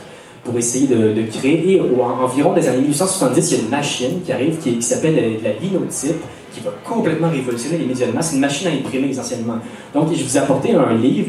[0.46, 1.74] pour essayer de, de créer.
[1.74, 4.80] Et au- en- environ des années 1870, il y a une machine qui arrive qui,
[4.80, 6.16] s'appelle euh, la linotype,
[6.52, 8.32] qui va complètement révolutionner les médias de masse.
[8.32, 9.58] Une machine à imprimer essentiellement.
[9.92, 11.28] Donc, je vous ai apporté un livre.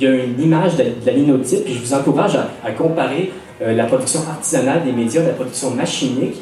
[0.00, 3.32] Il y a une image de, de la linotype, et je vous encourage à, comparer
[3.62, 6.36] euh, la production artisanale des médias, la production machinique.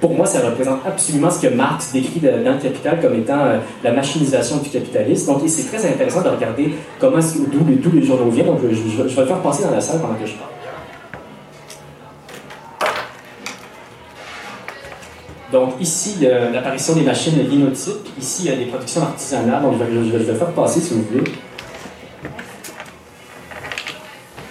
[0.00, 3.38] Pour moi, ça représente absolument ce que Marx décrit de- dans le Capital comme étant
[3.38, 5.26] euh, la machinisation du capitalisme.
[5.32, 7.18] Donc, c'est très intéressant de regarder comment
[7.52, 8.46] d'où d'où les journaux viennent.
[8.46, 10.50] Donc, je, je- je vais le faire passer dans la salle pendant que je parle.
[15.52, 16.16] Donc ici,
[16.52, 18.08] l'apparition des machines linotypes.
[18.20, 19.62] Ici, il y a des productions artisanales.
[19.62, 21.24] Donc je vais, je vais- faire passer si vous voulez.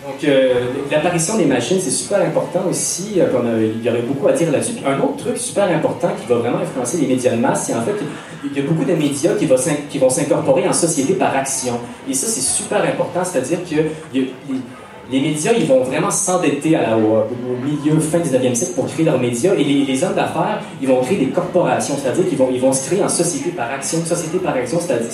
[0.07, 0.53] Donc euh,
[0.89, 3.15] l'apparition des machines, c'est super important aussi.
[3.17, 4.73] euh, il y aurait beaucoup à dire là-dessus.
[4.85, 7.81] Un autre truc super important qui va vraiment influencer les médias de masse, c'est en
[7.83, 7.95] fait
[8.43, 11.79] il y a beaucoup de médias qui, vont s'incorporer en société par action.
[12.09, 13.23] Et ça, c'est super important.
[13.23, 14.17] C'est-à-dire que
[15.11, 19.53] les- médias, ils vont vraiment s'endetter au, milieu, fin 19e siècle pour créer leurs médias.
[19.55, 22.73] Et les, les hommes d'affaires, ils vont créer des corporations, c'est-à-dire qu'ils vont, ils vont
[22.73, 23.99] se créer en société par action.
[24.05, 25.09] Société par action, c'est-à-dire,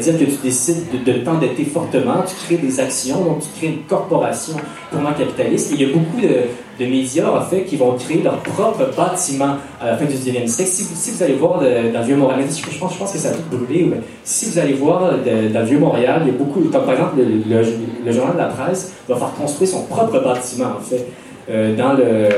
[0.00, 3.74] C'est-à-dire que tu décides de, de t'endetter fortement, tu crées des actions, donc tu crées
[3.74, 4.54] une corporation
[4.90, 5.72] purement capitaliste.
[5.72, 9.56] Et il y a beaucoup de, médias, en fait, qui vont créer leur propre bâtiment
[9.80, 10.70] à la fin du 19e siècle.
[10.70, 13.98] Si vous, allez voir dans le Vieux-Montréal, je pense, que ça a tout brûlé, mais
[14.24, 18.12] si vous allez voir de- dans Vieux-Montréal, il y a beaucoup, comme par exemple le,
[18.12, 21.06] journal de la presse va faire construire son propre bâtiment, en fait.
[21.50, 22.28] euh, dans le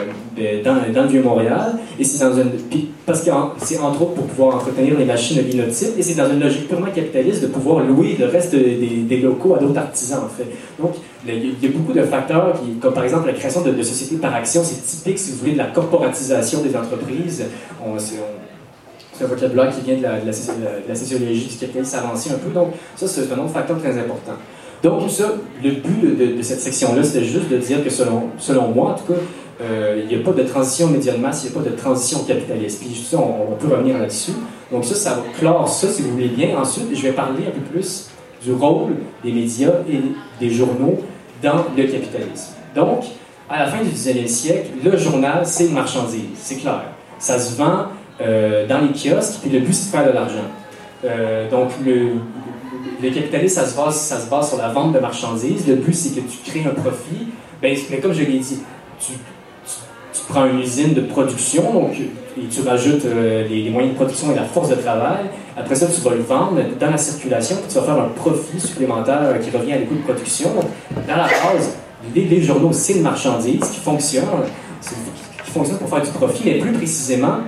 [0.65, 2.51] dans, dans le Vieux-Montréal et c'est dans une
[3.07, 6.29] parce que c'est entre autres pour pouvoir entretenir les machines de linotype et c'est dans
[6.31, 10.21] une logique purement capitaliste de pouvoir louer le reste de- des, locaux à d'autres artisans
[10.25, 10.47] en fait
[10.81, 10.95] donc
[11.27, 14.35] il y a beaucoup de facteurs qui comme par exemple la création de, sociétés par
[14.35, 17.45] action c'est typique si vous voulez de la corporatisation des entreprises
[17.99, 18.17] c'est-
[19.23, 20.27] un vocabulaire qui vient de
[20.89, 22.51] la sociologie du capitalisme avancé un peu.
[22.53, 24.33] Donc, ça, c'est un autre facteur très important.
[24.83, 28.69] Donc, ça, le but de, de cette section-là, c'était juste de dire que selon, selon
[28.73, 29.21] moi, en tout cas,
[29.61, 31.77] euh, il n'y a pas de transition média de masse, il n'y a pas de
[31.77, 32.81] transition capitaliste.
[32.81, 34.33] Puis ça, on, peut revenir là-dessus.
[34.73, 36.59] Donc ça, ça va clore ça, si vous voulez bien.
[36.59, 38.11] Ensuite, je vais parler un peu plus
[38.43, 40.01] du rôle des médias et
[40.41, 40.99] des journaux
[41.43, 42.55] dans le capitalisme.
[42.75, 43.05] Donc,
[43.49, 46.83] à la fin du 19e siècle, le journal, c'est une marchandise, c'est clair.
[47.19, 47.87] Ça se vend
[48.21, 50.49] euh, dans les kiosques, puis le but, c'est de faire de l'argent.
[51.05, 52.13] Euh, donc, le,
[53.03, 55.67] le capitalisme, ça se, base, ça se base sur la vente de marchandises.
[55.67, 57.29] Le but, c'est que tu crées un profit.
[57.63, 58.61] Ben, mais comme je l'ai dit,
[58.99, 59.13] tu,
[60.27, 64.33] tu- prends une usine de production, donc, et tu rajoutes euh, les, moyens de production
[64.33, 65.25] et la force de travail.
[65.57, 68.59] Après ça, tu vas le vendre dans la circulation, puis tu vas faire un profit
[68.59, 70.51] supplémentaire euh, qui revient à les coûts de production.
[71.07, 71.77] Dans la base,
[72.15, 74.25] les, les journaux, c'est une marchandise qui fonctionne,
[75.45, 77.39] qui fonctionne pour faire du profit, mais plus précisément,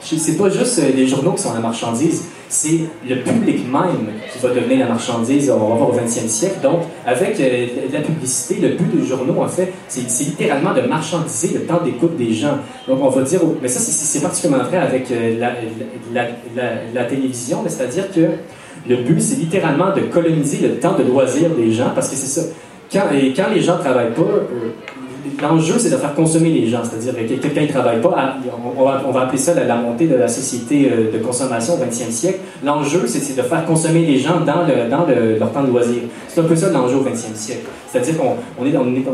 [0.00, 2.24] c'est pas juste euh, les journaux qui sont la marchandise,
[2.54, 6.60] c'est le public même qui va devenir la marchandise, on va voir au 20e siècle.
[6.62, 11.52] Donc, avec euh, la publicité, le but des journaux, en fait, c'est littéralement de marchandiser
[11.54, 12.58] le temps d'écoute des gens.
[12.86, 15.36] Donc, on va dire, mais ça, c'est- particulièrement vrai avec euh,
[16.14, 18.20] la, télévision, c'est-à-dire que
[18.88, 22.40] le but, c'est littéralement de coloniser le temps de loisir des gens, parce que c'est
[22.40, 22.46] ça.
[22.92, 24.70] Quand, quand les gens travaillent pas, euh,
[25.42, 26.80] l'enjeu, c'est de faire consommer les gens.
[26.84, 28.34] C'est-à-dire que quelqu'un ne travaille pas, à-
[29.06, 32.38] on, va, appeler ça la, montée de la société euh, de consommation au 20e siècle.
[32.64, 36.02] L'enjeu, c'est de faire consommer les gens dans, le, dans le- leur temps de loisir.
[36.28, 37.66] C'est un peu ça l'enjeu au 20e siècle.
[37.90, 39.04] C'est-à-dire qu'on on est, dans- on est,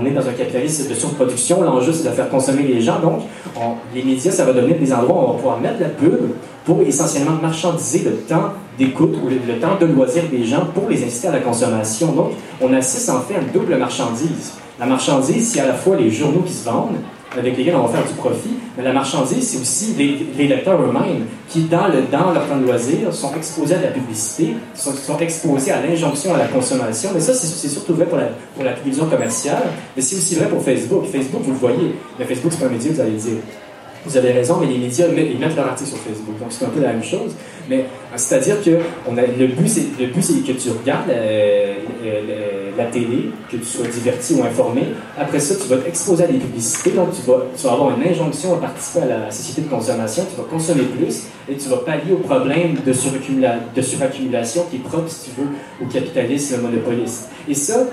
[0.00, 1.62] on est dans- un capitalisme de surproduction.
[1.62, 3.00] L'enjeu, c'est de faire consommer les gens.
[3.00, 3.22] Donc,
[3.56, 6.16] on- les médias, ça va devenir des endroits où on va pouvoir mettre la pub
[6.64, 11.02] pour essentiellement marchandiser le temps d'écoute ou le temps de loisir des gens pour les
[11.04, 12.12] inciter à la consommation.
[12.12, 12.30] Donc,
[12.60, 14.52] on assiste en fait à une double marchandise.
[14.82, 16.96] La marchandise, c'est à la fois les journaux qui se vendent,
[17.38, 19.94] avec lesquels on va faire du profit, mais la marchandise, c'est aussi
[20.36, 23.88] les, lecteurs eux-mêmes qui, dans, le, dans leur temps de loisir, sont exposés à la
[23.92, 27.10] publicité, sont, exposés à l'injonction à la consommation.
[27.14, 28.24] Mais ça, c'est surtout vrai pour la,
[28.56, 29.62] pour télévision commerciale,
[29.94, 31.04] mais c'est aussi vrai pour Facebook.
[31.12, 33.38] Facebook, vous le voyez, mais Facebook, c'est pas un média, vous allez dire.
[34.04, 36.64] Vous avez raison, mais les médias met- ils mettent leur article sur Facebook, donc c'est
[36.64, 37.32] un peu la même chose.
[37.70, 37.82] Mais euh,
[38.16, 38.70] c'est-à-dire que
[39.08, 39.82] on a, le but, c'est
[40.44, 44.82] que tu regardes la, la- la télé, que tu sois diverti ou informé.
[45.16, 48.04] Après ça, tu vas t'exposer à des publicités, donc tu vas, tu vas avoir une
[48.08, 50.24] injonction à participer à la société de consommation.
[50.28, 54.76] Tu vas consommer plus et tu vas pallier au problème de, suraccumula- de suraccumulation qui
[54.76, 55.48] est propre, si tu veux,
[55.80, 57.28] au capitalisme monopoliste.
[57.48, 57.84] Et ça,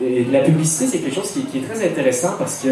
[0.00, 2.68] la publicité, c'est quelque chose qui est très intéressant parce que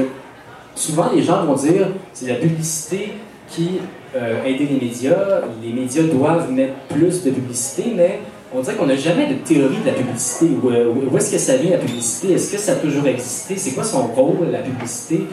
[0.78, 3.12] souvent les gens vont dire c'est la publicité
[3.48, 3.80] qui
[4.16, 8.20] euh, aide les médias, les médias doivent mettre plus de publicité, mais
[8.54, 10.46] on dirait qu'on n'a jamais de théorie de la publicité.
[10.62, 12.32] Où, euh, est-ce que ça vient la publicité?
[12.32, 13.56] Est-ce que ça a toujours existé?
[13.56, 15.26] C'est quoi son rôle, la publicité?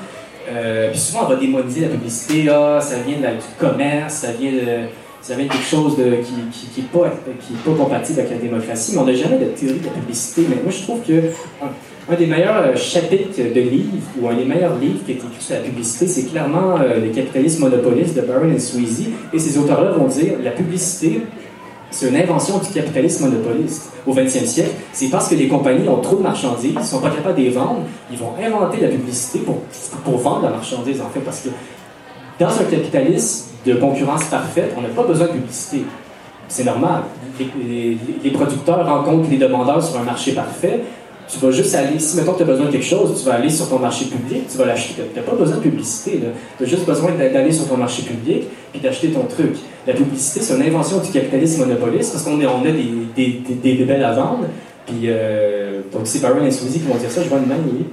[0.50, 4.52] Euh, Puis souvent on va démoniser la publicité, ah, ça vient du commerce, ça vient
[4.52, 4.88] de.
[5.22, 9.00] Ça vient quelque chose qui n'est qui, qui pas, pas compatible avec la démocratie, mais
[9.00, 10.46] on n'a jamais de théorie de la publicité.
[10.48, 11.14] Mais moi, je trouve que
[12.10, 15.30] un, des meilleurs euh, chapitres de livres, ou un des meilleurs livres qui été écrit
[15.40, 19.10] sur la publicité, c'est clairement euh, Le capitalisme monopoliste de Barron et Sweezy.
[19.34, 21.22] Et ces auteurs-là vont dire la publicité,
[21.92, 24.72] c'est une invention du capitalisme monopoliste au 20e siècle.
[24.92, 27.44] C'est parce que les compagnies ont trop de marchandises, ils ne sont pas capables de
[27.44, 27.82] les vendre,
[28.12, 29.62] ils vont inventer la publicité pour,
[30.04, 31.50] pour vendre la marchandise, en fait, parce que
[32.40, 35.84] dans un capitalisme de concurrence parfaite, on n'a pas besoin de publicité.
[36.48, 37.04] C'est normal.
[37.40, 40.82] Les producteurs rencontrent les demandeurs sur un marché parfait.
[41.28, 43.36] Tu vas juste aller, si mettons que tu as besoin de quelque chose, tu vas
[43.36, 45.02] aller sur ton marché public, tu vas l'acheter.
[45.12, 46.20] Tu n'as pas besoin de publicité.
[46.58, 48.44] Tu as juste besoin d'a- d'aller sur ton marché public
[48.76, 49.56] et d'acheter ton truc.
[49.88, 52.84] La publicité, c'est une invention du capitalisme monopoliste parce qu'on on a des,
[53.16, 54.46] des, des, des bébelles à vendre.
[54.86, 57.24] Puis, euh, donc, c'est Byron et Suzy qui vont dire ça.
[57.24, 57.80] Je vois une main, oui.
[57.80, 57.90] Livre?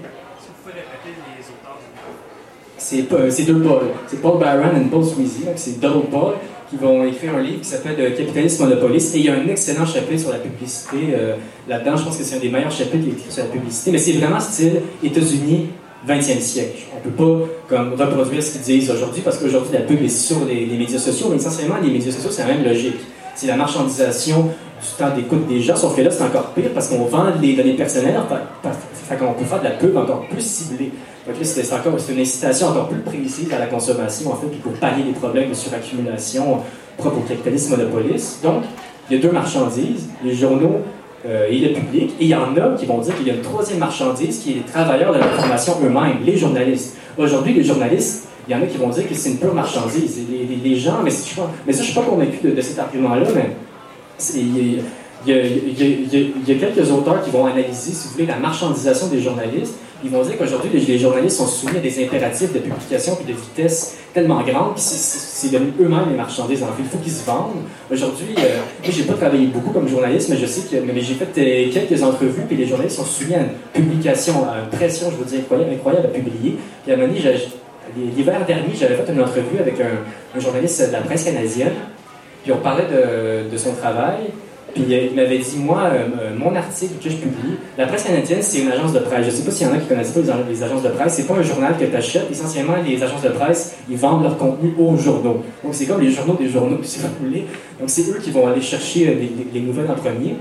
[2.78, 3.82] C'est deux Paul.
[4.08, 5.44] C'est Paul Byron et Paul Sweezy.
[5.56, 6.34] C'est double Paul
[6.72, 9.14] qui vont écrire un livre qui s'appelle euh, Capitalisme monopoliste.
[9.14, 10.96] Et il y a un excellent chapitre sur la publicité.
[11.14, 11.36] euh,
[11.68, 13.90] Là-dedans, je pense que c'est un des meilleurs chapitres qui est écrit sur la publicité.
[13.90, 15.66] Mais c'est vraiment style États-Unis
[16.08, 16.84] 20e siècle.
[16.96, 20.44] On peut pas comme, reproduire ce qu'ils disent aujourd'hui parce qu'aujourd'hui, la pub est sur
[20.46, 21.28] les, médias sociaux.
[21.30, 22.96] Mais essentiellement, les médias sociaux, c'est la même logique.
[23.34, 26.88] c'est la marchandisation du temps d'écoute des gens, sauf que là, c'est encore pire parce
[26.88, 28.16] qu'on vend les données personnelles,
[29.12, 30.90] fait qu'on peut faire de la pub encore plus ciblée.
[31.26, 34.72] Donc là, c'est encore une incitation encore plus précise à la consommation, en fait, pour
[34.72, 36.58] pallier les problèmes de suraccumulation
[36.96, 38.42] propres au capitalisme monopoliste.
[38.42, 38.64] Donc,
[39.08, 40.80] il y a deux marchandises, les journaux
[41.26, 43.34] euh, et le public, et il y en a qui vont dire qu'il y a
[43.34, 46.96] une troisième marchandise qui est les travailleurs de l'information eux-mêmes, les journalistes.
[47.16, 50.18] Aujourd'hui, les journalistes, il y en a qui vont dire que c'est une pure marchandise.
[50.64, 53.56] Les, gens, mais, ça, je suis pas convaincu de, cet argument-là, mais
[55.26, 59.74] il y, a, quelques auteurs qui vont analyser, si vous voulez, la marchandisation des journalistes.
[60.04, 63.36] Ils vont dire qu'aujourd'hui, les, journalistes sont soumis à des impératifs de publication et de
[63.38, 66.62] vitesse tellement grandes que c'est- devenu eux-mêmes les marchandises.
[66.62, 67.62] En fait, il faut qu'ils se vendent.
[67.90, 71.14] Aujourd'hui, euh, moi, j'ai pas travaillé beaucoup comme journaliste, mais je sais que mais j'ai
[71.14, 75.10] fait euh, quelques entrevues, puis les journalistes sont soumis à une publication, à une pression,
[75.10, 76.58] je veux dire, incroyable, incroyable à publier.
[76.84, 81.00] Puis à un moment l'hiver dernier, j'avais fait une entrevue avec un, journaliste de la
[81.00, 81.74] presse canadienne,
[82.42, 82.86] puis on parlait
[83.50, 84.30] de son travail.
[84.74, 88.04] Puis euh, il m'avait dit, moi, euh, euh, mon article que je publie, la presse
[88.04, 89.26] canadienne, c'est une agence de presse.
[89.26, 90.88] Je sais pas s'il y en a qui connaissent pas les, ag- les agences de
[90.88, 91.14] presse.
[91.14, 92.30] C'est pas un journal que tu achètes.
[92.30, 95.42] Essentiellement, les agences de presse, ils vendent leur contenu aux journaux.
[95.62, 97.44] Donc c'est comme les journaux des journaux, si vous voulez.
[97.78, 100.36] Donc c'est eux qui vont aller chercher euh, les, les- les nouvelles en premier.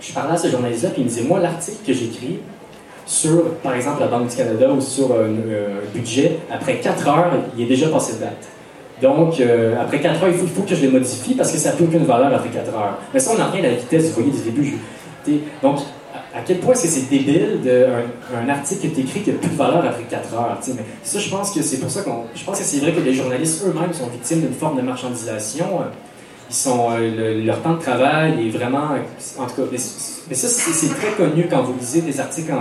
[0.00, 2.38] Je parlais à ce journaliste-là, puis il me disait, moi, l'article que j'écris
[3.04, 7.32] sur, par exemple, la Banque du Canada ou sur un, un budget, après 4 heures,
[7.58, 8.48] il est déjà passé de date.
[9.02, 11.76] Donc, euh, après 4 heures, il faut, que je les modifie parce que ça n'a
[11.76, 12.98] plus aucune valeur après 4 heures.
[13.14, 14.78] Mais ça, on n'a rien à la vitesse, vous voyez, du début.
[15.62, 15.78] donc,
[16.34, 19.38] à, quel point est-ce que c'est débile d'un un article qui est écrit qui n'a
[19.38, 20.58] plus de valeur après 4 heures?
[20.68, 22.24] Mais ça, je pense que c'est pour ça qu'on.
[22.34, 25.66] Je pense que c'est vrai que les journalistes eux-mêmes sont victimes d'une forme de marchandisation.
[26.50, 28.88] Ils sont, euh, le- leur temps de travail est vraiment.
[29.38, 32.60] En tout cas, mais, ça, c'est très connu quand vous lisez des articles en,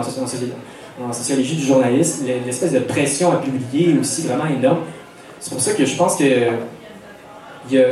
[1.06, 2.26] en sociologie du journalisme.
[2.46, 4.80] L'espèce de pression à publier est aussi vraiment énorme.
[5.40, 6.24] C'est pour ça que je pense que
[7.70, 7.86] il y a,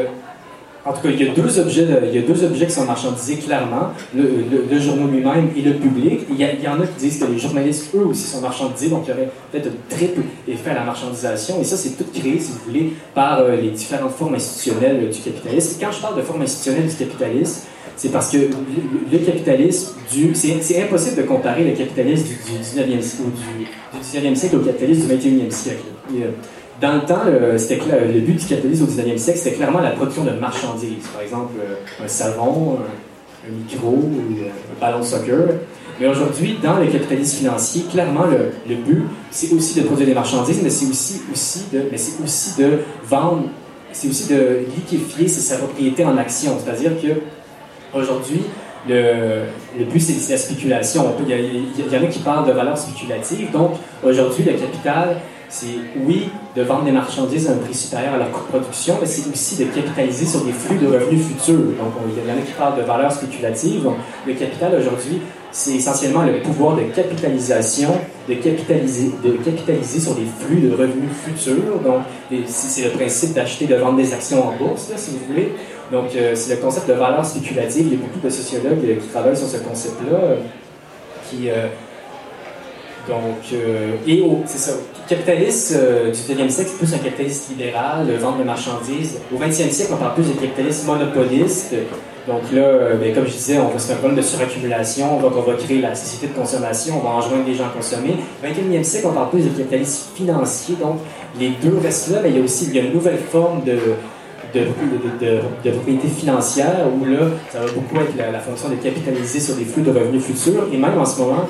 [0.88, 2.86] en tout cas, il y a deux objets, il y a deux objets qui sont
[2.86, 6.22] marchandisés clairement, le, le, journal lui-même et le public.
[6.30, 9.10] Il y, en a qui disent que les journalistes, eux aussi, sont marchandisés, donc il
[9.10, 11.60] y aurait peut-être un triple effet à la marchandisation.
[11.60, 15.20] Et ça, c'est tout créé, si vous voulez, par euh, les différentes formes institutionnelles du
[15.20, 15.78] capitalisme.
[15.78, 17.64] Et quand je parle de forme institutionnelle du capitalisme,
[17.98, 20.34] c'est parce que le, capitalisme du.
[20.36, 24.56] C'est impossible de comparer le capitalisme du, du 19e, siècle- ou du, du 19e siècle
[24.58, 25.84] au capitalisme du 21e siècle.
[26.82, 29.80] Dans le temps, le, c'était clair- le but du capitalisme au 19e siècle, c'était clairement
[29.80, 31.08] la production de marchandises.
[31.14, 32.78] Par exemple, euh, un savon,
[33.48, 35.40] un, micro ou euh, un ballon de soccer.
[36.00, 40.60] Mais aujourd'hui, dans le capitalisme financier, clairement, le, but, c'est aussi de produire des marchandises,
[40.62, 41.22] mais c'est aussi,
[41.74, 41.84] de,
[42.24, 43.46] aussi de vendre,
[43.92, 46.58] c'est aussi de liquéfier sa propriété en actions.
[46.64, 48.42] C'est-à-dire que aujourd'hui,
[48.88, 49.44] le,
[49.78, 51.16] le but, c'est la spéculation.
[51.28, 51.34] Il y,
[51.96, 53.52] a- en a qui parlent de valeur spéculative.
[53.52, 53.72] Donc,
[54.04, 55.18] aujourd'hui, le capital,
[55.50, 58.96] c'est oui de vendre des marchandises à un prix supérieur à leur coût de production,
[59.00, 61.56] mais c'est aussi de capitaliser sur des flux de revenus futurs.
[61.80, 63.84] Donc, on- il y en a qui parlent de valeur spéculative.
[63.84, 63.96] Donc,
[64.26, 65.22] le capital aujourd'hui,
[65.52, 67.92] c'est essentiellement le pouvoir de capitalisation,
[68.28, 71.80] de capitaliser, de capitaliser sur des flux de revenus futurs.
[71.84, 72.02] Donc,
[72.48, 75.54] c'est le principe d'acheter, de vendre des actions en bourse, là, si vous voulez.
[75.94, 77.88] Donc, euh, c'est le concept de valeur spéculative.
[77.88, 80.36] Il y a beaucoup de sociologues euh, qui travaillent sur ce concept-là, euh,
[81.30, 81.48] qui,
[83.08, 84.72] donc, euh, et c'est ça,
[85.10, 89.20] le capitalisme euh, du 19e siècle, plus un capitalisme libéral, euh, vente de marchandises.
[89.34, 91.74] Au 20e siècle, on parle plus de capitalisme monopoliste.
[92.28, 95.18] Donc là, euh, ben, comme je disais, on va se faire un problème de suraccumulation,
[95.18, 98.16] on va créer la société de consommation, on va enjoindre les gens à consommer.
[98.44, 100.98] Au 21e siècle, on parle plus de capitalisme financier, donc
[101.40, 103.64] les deux restent là, mais il y a aussi il y a une nouvelle forme
[103.64, 103.78] de,
[104.54, 109.56] de, propriété financière où là, ça va beaucoup être la, la fonction de capitaliser sur
[109.56, 110.68] des flux de revenus futurs.
[110.74, 111.46] Et même en ce moment,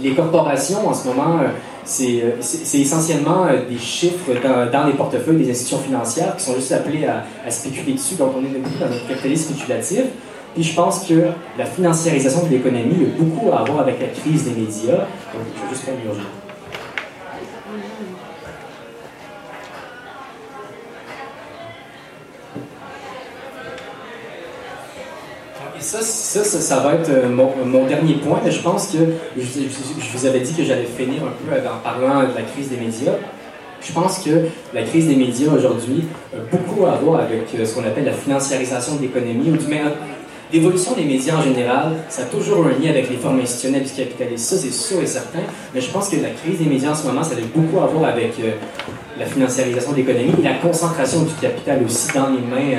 [0.00, 1.48] les corporations, en ce moment, euh,
[1.90, 4.30] c'est euh, c'est- essentiellement euh, des chiffres
[4.72, 8.14] dans, les portefeuilles des institutions financières qui sont juste appelés à, spéculer dessus.
[8.14, 10.04] Donc, on est dans un capitalisme spéculatif.
[10.54, 11.14] Puis je pense que
[11.58, 14.98] la financiarisation de l'économie a beaucoup à voir avec la crise des médias.
[14.98, 15.84] Donc, je vais juste
[25.90, 28.98] ça, ça, ça, va être euh, mon, mon dernier point, je pense que
[29.36, 32.76] je, vous avais dit que j'allais finir un peu en parlant de la crise des
[32.76, 33.14] médias.
[33.82, 37.74] Je pense que la crise des médias aujourd'hui a beaucoup à voir avec euh, ce
[37.74, 39.90] qu'on appelle la financiarisation de l'économie, ou du moins
[40.52, 41.94] l'évolution des médias en général.
[42.08, 45.06] Ça a toujours un lien avec les formes institutionnelles du capitalisme, ça c'est sûr et
[45.06, 45.40] certain.
[45.74, 47.86] Mais je pense que la crise des médias en ce moment, ça a beaucoup à
[47.86, 48.52] voir avec euh,
[49.18, 52.78] la financiarisation de l'économie et la concentration du capital aussi dans les mains.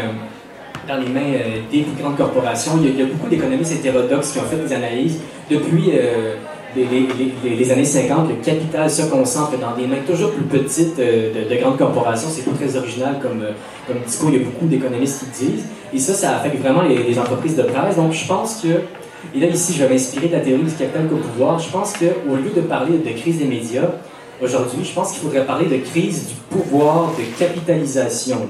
[0.88, 2.74] Dans les mains euh, des grandes corporations.
[2.82, 5.20] Il y a, beaucoup d'économistes hétérodoxes qui ont fait des analyses.
[5.50, 6.36] Depuis euh,
[6.76, 11.54] les, années 50, le capital se concentre dans des mains toujours plus petites euh, de,
[11.54, 12.30] de grandes corporations.
[12.32, 13.44] C'est pas très original comme,
[13.88, 14.30] comme discours.
[14.32, 15.66] Il y a beaucoup d'économistes qui disent.
[15.94, 17.96] Et ça, ça affecte vraiment les, entreprises de presse.
[17.96, 18.68] Donc, je pense que,
[19.36, 21.60] et là, ici, je vais m'inspirer de la théorie du capital qu'au pouvoir.
[21.60, 23.90] Je pense qu'au lieu de parler de crise des médias,
[24.42, 28.48] aujourd'hui, je pense qu'il faudrait parler de crise du pouvoir de capitalisation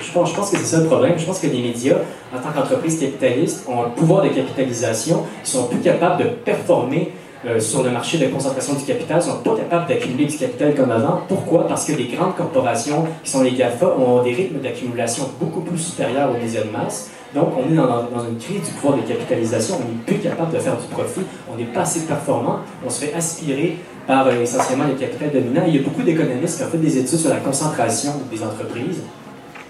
[0.00, 1.14] je, pense, que c'est ça le problème.
[1.18, 1.96] Je pense que les médias,
[2.34, 5.24] en tant qu'entreprise capitaliste, ont un pouvoir de capitalisation.
[5.44, 7.12] Ils sont plus capables de performer
[7.46, 10.90] euh, sur le marché de concentration du capital, sont pas capables d'accumuler du capital comme
[10.90, 11.20] avant.
[11.28, 11.68] Pourquoi?
[11.68, 15.78] Parce que les grandes corporations, qui sont les GAFA, ont des rythmes d'accumulation beaucoup plus
[15.78, 17.10] supérieurs aux médias de masse.
[17.34, 19.76] Donc, on est dans, une crise du pouvoir de capitalisation.
[19.76, 21.20] On n'est plus capable de faire du profit.
[21.52, 22.60] On n'est pas assez performant.
[22.84, 25.64] On se fait aspirer par euh, essentiellement les capitales dominants.
[25.68, 29.02] il y a beaucoup d'économistes qui ont fait des études sur la concentration des entreprises.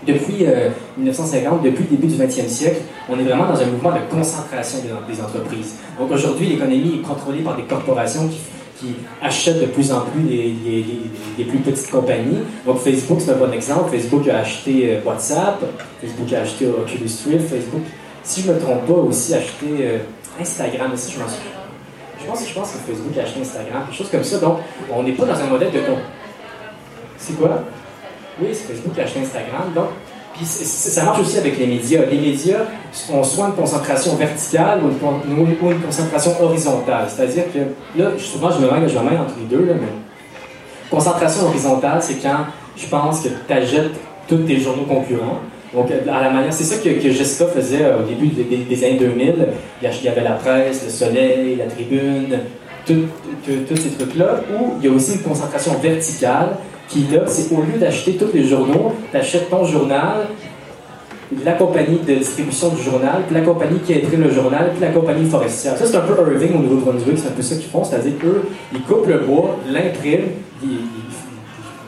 [0.06, 0.46] Depuis
[0.96, 3.98] 1950, euh, depuis le début du 20e siècle, on est vraiment dans un mouvement de
[4.10, 4.78] concentration
[5.08, 5.76] des, entreprises.
[5.98, 8.38] Donc aujourd'hui, l'économie est contrôlée par des corporations qui,
[9.20, 12.38] achètent de plus en plus les, plus petites compagnies.
[12.64, 13.90] Donc Facebook, c'est un bon exemple.
[13.90, 15.60] Facebook a acheté euh, WhatsApp,
[16.00, 17.82] Facebook a acheté Oculus Rift, Facebook,
[18.22, 19.98] si je ne me trompe pas, aussi acheté
[20.40, 21.58] Instagram aussi, je m'en souviens
[22.20, 24.38] je pense, je pense que Facebook a acheté Instagram, quelque chose comme ça.
[24.38, 24.58] Donc,
[24.90, 25.80] on n'est pas dans un modèle de
[27.16, 27.62] C'est quoi?
[28.40, 29.72] Oui, c'est Facebook qui a acheté Instagram.
[29.74, 29.88] Donc,
[30.38, 32.02] puis ça marche aussi avec les médias.
[32.08, 32.60] Les médias
[33.12, 37.06] ont soit une concentration verticale ou une, concentration horizontale.
[37.08, 39.68] C'est-à-dire que, là, souvent, je me mets, entre les deux,
[40.90, 43.90] concentration horizontale, c'est quand je pense que tu achètes
[44.28, 45.40] tous tes journaux concurrents.
[45.74, 49.48] Donc, à la manière, c'est ça que, Jessica faisait euh, au début des, années 2000.
[49.82, 52.38] Il y avait la presse, le soleil, la tribune,
[52.86, 56.56] tous ces trucs-là, où il y a aussi une concentration verticale
[56.88, 60.26] qui, là, c'est au lieu d'acheter tous les journaux, tu achètes ton journal,
[61.44, 64.88] la compagnie de distribution du journal, puis la compagnie qui a le journal, puis la
[64.88, 65.76] compagnie forestière.
[65.76, 68.48] Ça, c'est un peu Irving au Nouveau-Brunswick, c'est un peu ça qu'ils font, c'est-à-dire eux,
[68.72, 70.28] ils coupent le bois, l'impriment,
[70.62, 70.78] ils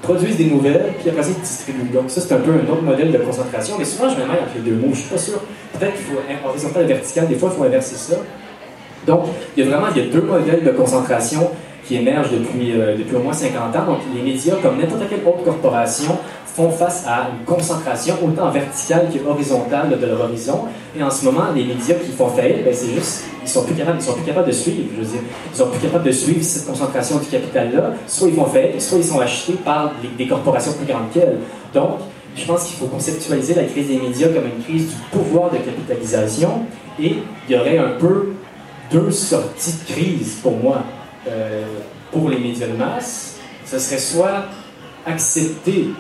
[0.03, 1.91] produisent des nouvelles, puis après ils distribuent.
[1.93, 3.77] Donc ça, c'est un peu un autre modèle de concentration.
[3.79, 4.93] Mais souvent, je me mêle entre les deux mots.
[4.93, 5.41] Je suis pas sûr.
[5.79, 7.29] Peut-être qu'il faut horizontal et vertical.
[7.29, 8.17] Des fois, il faut inverser ça.
[9.07, 9.27] Donc,
[9.57, 11.51] il y a vraiment il y a deux modèles de concentration
[11.85, 13.85] qui émergent depuis, euh, depuis au moins 50 ans.
[13.87, 19.09] Donc, les médias, comme n'importe quelle autre corporation, font face à une concentration autant verticale
[19.13, 20.65] qu'horizontale de leur horizon.
[20.99, 23.75] Et en ce moment, les médias qui font faillite, ben, c'est juste, ils sont plus
[23.75, 24.89] capables, ils sont plus capables de suivre.
[24.97, 25.21] Je veux
[25.53, 27.93] ils sont plus capables de suivre cette concentration du capital-là.
[28.07, 31.39] Soit ils font faillite, soit ils sont achetés par des corporations plus grandes qu'elles.
[31.73, 32.01] Donc,
[32.37, 35.57] je pense qu'il faut conceptualiser la crise des médias comme une crise du pouvoir de
[35.59, 36.63] capitalisation.
[37.01, 37.17] Et
[37.49, 38.35] il y aurait un peu
[38.91, 40.83] deux sorties de crise pour moi.
[41.29, 41.65] Euh,
[42.11, 44.45] pour les médias de masse, ce serait soit
[45.07, 45.91] accepter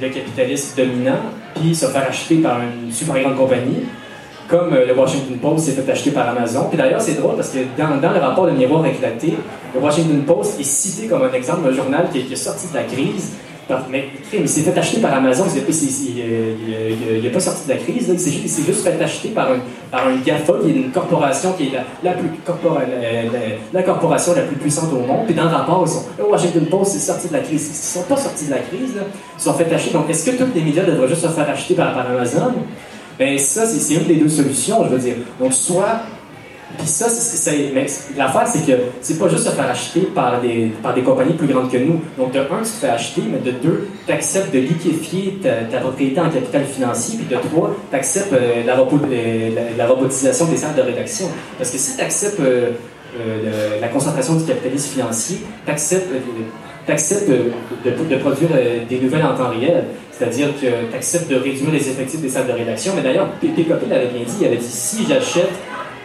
[0.00, 1.20] le capitalisme dominant,
[1.54, 3.84] puis se faire acheter par une super grande compagnie,
[4.48, 6.66] comme euh, le Washington Post s'est fait acheter par Amazon.
[6.68, 9.34] Puis d'ailleurs, c'est drôle parce que dans, le rapport de miroir éclaté,
[9.74, 12.74] le Washington Post est cité comme un exemple d'un journal qui, qui est sorti de
[12.74, 13.32] la crise
[13.90, 18.18] mais il s'est fait acheter par Amazon, il n'est pas sorti de la crise, il
[18.18, 19.58] s'est juste, fait acheter par un,
[19.90, 22.28] par un GAFA, qui est une corporation qui est la, plus,
[23.84, 25.26] corporation la plus puissante au monde.
[25.26, 27.66] Puis dans le rapport, ils sont, le Washington Post est sorti de la crise.
[27.66, 28.94] Ils ne sont pas sortis de la crise,
[29.38, 29.92] ils sont fait acheter.
[29.92, 32.52] Donc est-ce que tous les médias devraient juste se faire acheter par, par Amazon?
[33.18, 35.16] Ben ça, c'est une des deux solutions, je veux dire.
[35.38, 36.00] Donc soit
[36.78, 37.06] puis ça,
[37.74, 41.34] mais l'affaire, c'est que c'est pas juste se faire acheter par des, par des compagnies
[41.34, 42.00] plus grandes que nous.
[42.16, 45.78] Donc, de un, tu te fais acheter, mais de deux, tu acceptes de liquéfier ta,
[45.78, 50.74] propriété en capital financier, puis de trois, tu acceptes euh, euh, la, robotisation des salles
[50.76, 51.28] de rédaction.
[51.58, 52.70] Parce que si tu acceptes euh,
[53.80, 58.48] la concentration du capitalisme financier, tu acceptes, de, de, produire
[58.88, 59.84] des nouvelles en temps réel.
[60.10, 62.92] C'est-à-dire que tu acceptes de réduire les effectifs des salles de rédaction.
[62.96, 65.50] Mais d'ailleurs, Pécopé l'avait bien dit, il avait dit si j'achète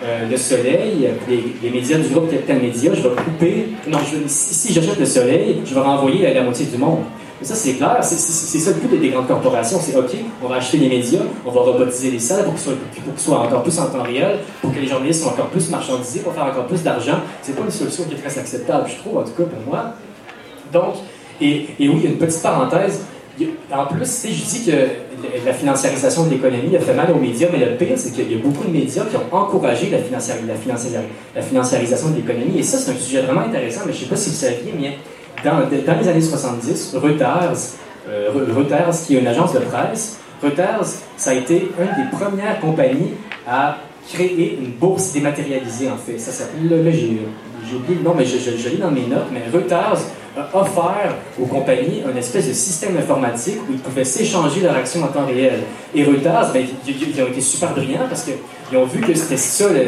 [0.04, 3.70] euh, le soleil, les, médias du groupe Capital Média, je vais couper.
[3.88, 7.00] Non, si, j'achète le soleil, je vais renvoyer à la moitié du monde.
[7.41, 9.80] ça, c'est clair, c'est ça le but des grandes corporations.
[9.82, 10.12] C'est OK,
[10.43, 12.64] on va acheter les médias, on va robotiser les salles pour qu'ils
[13.18, 16.34] soient, encore plus en temps réel, pour que les journalistes soient encore plus marchandisés, pour
[16.34, 17.20] faire encore plus d'argent.
[17.41, 19.93] C'est pas une solution qui est très acceptable, je trouve, en tout cas pour moi.
[20.72, 20.95] Donc,
[21.41, 23.02] et, et oui, il y a une petite parenthèse.
[23.72, 25.07] En plus, je dis que
[25.45, 28.36] la financiarisation de l'économie a fait mal aux médias, mais le pire, c'est qu'il y
[28.36, 29.99] a beaucoup de médias qui ont encouragé la,
[31.41, 32.59] financiarisation de l'économie.
[32.59, 34.74] Et ça, c'est un sujet vraiment intéressant, mais je ne sais pas si vous saviez,
[34.80, 34.97] mais
[35.43, 37.57] dans, les années 70, Reuters,
[38.09, 42.59] euh, Reuters, qui est une agence de presse, Reuters, ça a été une des premières
[42.59, 43.13] compagnies
[43.47, 46.18] à créer une bourse dématérialisée, en fait.
[46.20, 49.28] Ça s'appelle, là, j'ai oublié le nom, mais je, je, je lis dans mes notes,
[49.32, 49.99] mais Reuters
[50.54, 55.08] offert aux compagnies un espèce de système informatique où ils pouvaient s'échanger leurs actions en
[55.08, 55.60] temps réel.
[55.96, 59.66] Et Reuters, ben, ils, ont été super brillants parce qu'ils ont vu que c'était ça,
[59.70, 59.84] le,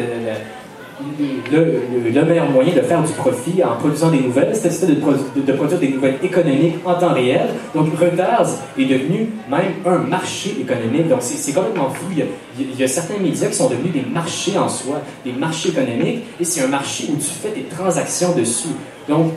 [1.50, 5.40] le- le meilleur moyen de faire du profit en produisant des nouvelles, c'était de, de-
[5.46, 7.48] de produire des nouvelles économiques en temps réel.
[7.74, 8.48] Donc Reuters
[8.78, 11.08] est devenu même un marché économique.
[11.08, 12.04] Donc c'est complètement fou.
[12.12, 12.24] Il y, a,
[12.58, 16.24] il y a certains médias qui sont devenus des marchés en soi, des marchés économiques,
[16.38, 18.68] et c'est un marché où tu fais des transactions dessus.
[19.08, 19.32] Donc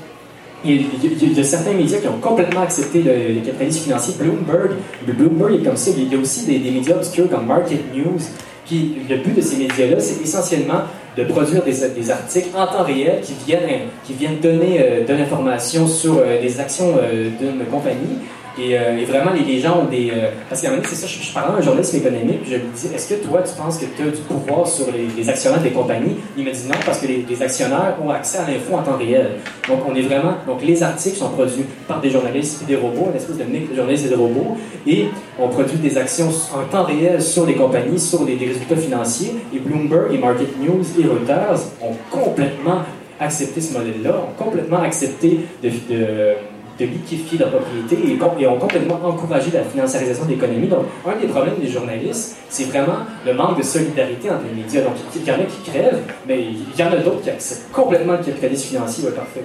[0.65, 4.13] il y, a, certains médias qui ont complètement accepté le, le capitalisme financier.
[4.17, 4.71] Bloomberg,
[5.05, 5.91] Bloomberg est comme ça.
[5.95, 8.19] Il y a aussi des, des médias obscurs comme Market News.
[8.65, 10.83] Qui, le but de ces médias-là, c'est essentiellement
[11.17, 15.13] de produire des, des articles en temps réel qui viennent, qui viennent donner euh, de
[15.13, 18.19] l'information sur euh, les actions euh, d'une compagnie.
[18.57, 20.11] Et, euh, et vraiment, les, gens ont des...
[20.11, 22.55] euh, parce qu'à un moment c'est ça, je, je parlais à un journaliste économique, je
[22.55, 25.61] lui dis, est-ce que toi, tu penses que tu as du pouvoir sur les, actionnaires
[25.61, 26.17] des compagnies?
[26.37, 29.37] Il me dit non, parce que les, actionnaires ont accès à l'info en temps réel.
[29.67, 30.35] Donc, on est vraiment...
[30.45, 33.71] Donc, les articles sont produits par des journalistes et des robots, une espèce de mix
[33.71, 35.07] de journalistes et de robots, et
[35.39, 39.57] on produit des actions en temps réel sur les compagnies, sur les résultats financiers, et
[39.57, 42.81] Bloomberg et Market News et Reuters ont complètement
[43.19, 46.33] accepté ce modèle-là, ont complètement accepté de, de,
[46.79, 47.97] de liquifier leur propriété
[48.39, 50.67] et, ont complètement encouragé la financiarisation de l'économie.
[50.67, 54.81] Donc, un des problèmes des journalistes, c'est vraiment le manque de solidarité entre les médias.
[54.81, 57.71] Donc, il y en a qui crèvent, mais il y en a d'autres qui acceptent
[57.71, 59.05] complètement le capitalisme financier.
[59.05, 59.43] Ouais, parfait.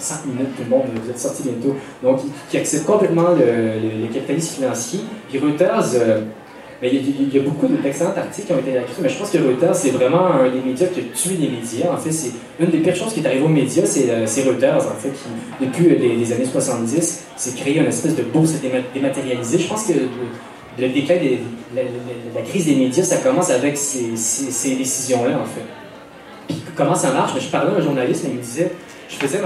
[0.00, 1.74] 5 minutes, tout le monde, vous êtes sortis bientôt.
[2.02, 5.00] Donc, qui acceptent complètement le, le- le capitalisme financier.
[5.28, 6.20] Puis Reuters, euh,
[6.80, 9.38] mais il y, a- beaucoup d'excellents articles qui ont été écrits, mais je pense que
[9.38, 11.92] Reuters, c'est vraiment un des médias qui a tué les médias.
[11.92, 14.76] En fait, c'est une des pires choses qui est arrivée aux médias, c'est euh, Reuters,
[14.76, 18.82] en fait, qui, depuis les, les années 70, s'est créé une espèce de bourse déma-
[18.94, 19.58] dématérialisée.
[19.58, 20.08] Je pense que le,
[20.78, 21.40] le déclin des-
[21.74, 24.12] la, crise des médias, ça commence avec ces,
[24.76, 25.64] décisions-là, en fait.
[26.46, 27.32] Puis comment ça marche?
[27.40, 28.70] Je parlais à un journaliste, et il me disait,
[29.08, 29.40] je faisais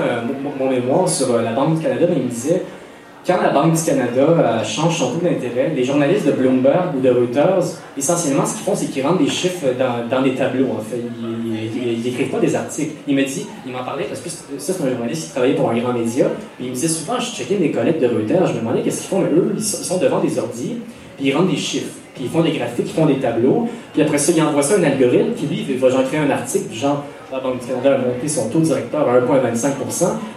[0.59, 2.63] mon mémoire sur euh, la Banque du Canada, mais il me disait,
[3.27, 7.01] quand la Banque du Canada euh, change son taux d'intérêt, les journalistes de Bloomberg ou
[7.01, 7.63] de Reuters,
[7.97, 11.01] essentiellement, ce qu'ils font, c'est qu'ils rentrent des chiffres dans, des tableaux, en fait.
[11.01, 12.95] Ils n'écrivent pas des articles.
[13.07, 15.71] Il me dit, il m'en parlait parce que ça, c'est un journaliste qui travaillait pour
[15.71, 16.27] un grand média.
[16.57, 19.03] Puis il me disait souvent, je checkais mes collègues de Reuters, je me demandais qu'est-ce
[19.03, 20.77] qu'ils font, eux, ils sont, devant des ordis,
[21.17, 21.93] puis ils rentrent des chiffres.
[22.15, 23.69] Puis ils font des graphiques, ils font des tableaux.
[23.93, 26.21] Puis après ça, ils envoient ça à un algorithme, puis lui, il va genre créer
[26.21, 29.71] un article, genre, la Banque du Canada a monté son taux directeur à 1,25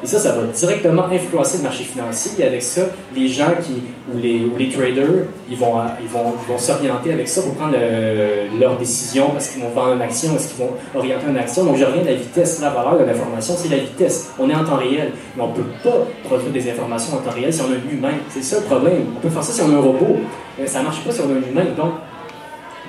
[0.01, 2.31] Et ça, ça va directement influencer le marché financier.
[2.39, 2.83] Et avec ça,
[3.13, 3.83] les gens qui,
[4.13, 8.77] ou les, traders, ils vont, ils vont, vont s'orienter avec ça pour prendre le- leurs
[8.77, 11.65] décisions parce qu'ils vont vendre une action, est-ce qu'ils vont orienter une action?
[11.65, 12.61] Donc, je reviens à la vitesse.
[12.61, 14.29] La valeur de l'information, c'est la vitesse.
[14.39, 15.11] On est en temps réel.
[15.35, 17.93] Mais on ne peut pas produire des informations en temps réel si on a un
[17.93, 18.15] humain.
[18.29, 19.03] C'est ça le problème.
[19.17, 20.15] On peut faire ça si on a un robot.
[20.57, 21.69] Mais ça ne marche pas si on a un humain.
[21.75, 21.91] Donc,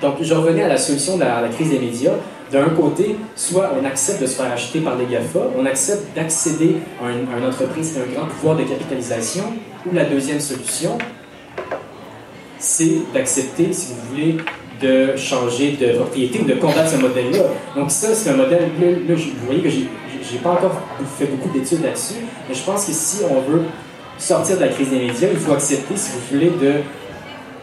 [0.00, 2.12] donc, je revenais à la solution de la crise des médias.
[2.52, 6.76] D'un côté, soit on accepte de se faire acheter par les GAFA, on accepte d'accéder
[7.04, 9.44] à, une- entreprise qui a un grand pouvoir de capitalisation,
[9.84, 10.96] ou la deuxième solution,
[12.58, 14.36] c'est d'accepter, si vous voulez,
[14.80, 17.38] de changer de propriété ou de combattre ce modèle-là.
[17.74, 20.80] Donc ça, c'est un modèle, là, là, je- vous voyez que j'ai pas encore
[21.18, 22.14] fait beaucoup d'études là-dessus,
[22.48, 23.62] mais je pense que si on veut
[24.18, 26.74] sortir de la crise des médias, il faut accepter, si vous voulez, de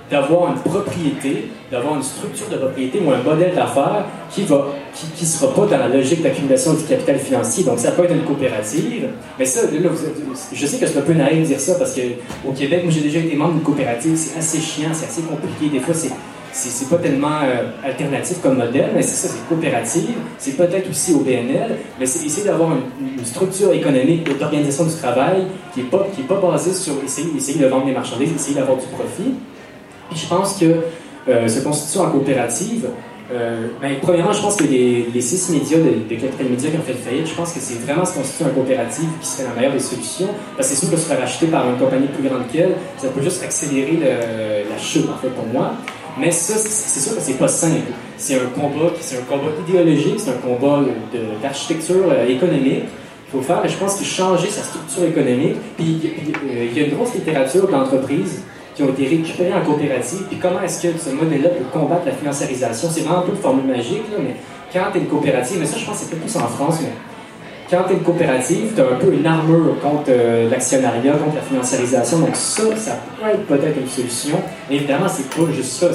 [0.09, 5.07] d'avoir une propriété, d'avoir une structure de propriété ou un modèle d'affaires qui va, qui,
[5.07, 7.63] qui sera pas dans la logique d'accumulation du capital financier.
[7.63, 9.89] Donc ça peut être une coopérative, mais ça, là,
[10.51, 12.01] je sais que c'est un peu naïf de dire ça parce que
[12.47, 15.69] au Québec, moi j'ai déjà été membre d'une coopérative, c'est assez chiant, c'est assez compliqué.
[15.69, 16.11] Des fois, c'est
[16.53, 20.15] c'est pas tellement euh, alternatif comme modèle, mais c'est ça, c'est coopérative.
[20.37, 25.47] C'est peut-être aussi au BNL, mais c'est essayer d'avoir une, structure économique d'organisation du travail
[25.73, 28.85] qui est pas pas basée sur essayer, essayer de vendre des marchandises, essayer d'avoir du
[28.87, 29.33] profit.
[30.16, 30.66] Je pense que
[31.28, 32.88] euh, se constituer en coopérative,
[33.32, 36.82] euh, ben, premièrement, je pense que les, six médias, de, de Capital Média qui ont
[36.82, 39.74] fait faillite, je pense que c'est vraiment se constituer en coopérative qui serait la meilleure
[39.74, 40.30] des solutions.
[40.55, 43.07] Parce que c'est sûr que se faire acheter par une compagnie plus grande qu'elle, ça
[43.07, 45.74] peut juste accélérer la chute, en fait, pour moi.
[46.18, 47.91] Mais ça, c'est sûr que c'est pas simple.
[48.18, 50.82] C'est un combat, c'est un combat idéologique, c'est un combat
[51.41, 53.61] d'architecture euh, économique qu'il faut faire.
[53.64, 55.55] Mais je pense qu'il changer sa structure économique.
[55.76, 55.99] Puis
[56.45, 58.43] il y a une grosse littérature d'entreprises
[58.76, 60.24] qui ont été récupérés en coopérative.
[60.30, 62.89] Puis comment est-ce que ce modèle-là peut combattre la financiarisation?
[62.91, 64.36] C'est vraiment un peu de formule magique, là, mais
[64.71, 66.89] quand tu es une coopérative, mais ça, je pense que c'est plus en France, mais
[67.69, 71.36] quand tu es une coopérative, tu as un peu une armure contre euh, l'actionnariat, contre
[71.36, 72.19] la financiarisation.
[72.19, 74.38] Donc ça, ça peut être peut-être une solution.
[74.69, 75.88] Mais évidemment, c'est pas juste ça.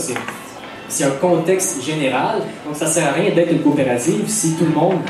[0.88, 2.38] C'est un contexte général.
[2.66, 5.00] Donc, ça sert à rien d'être une coopérative si tout le monde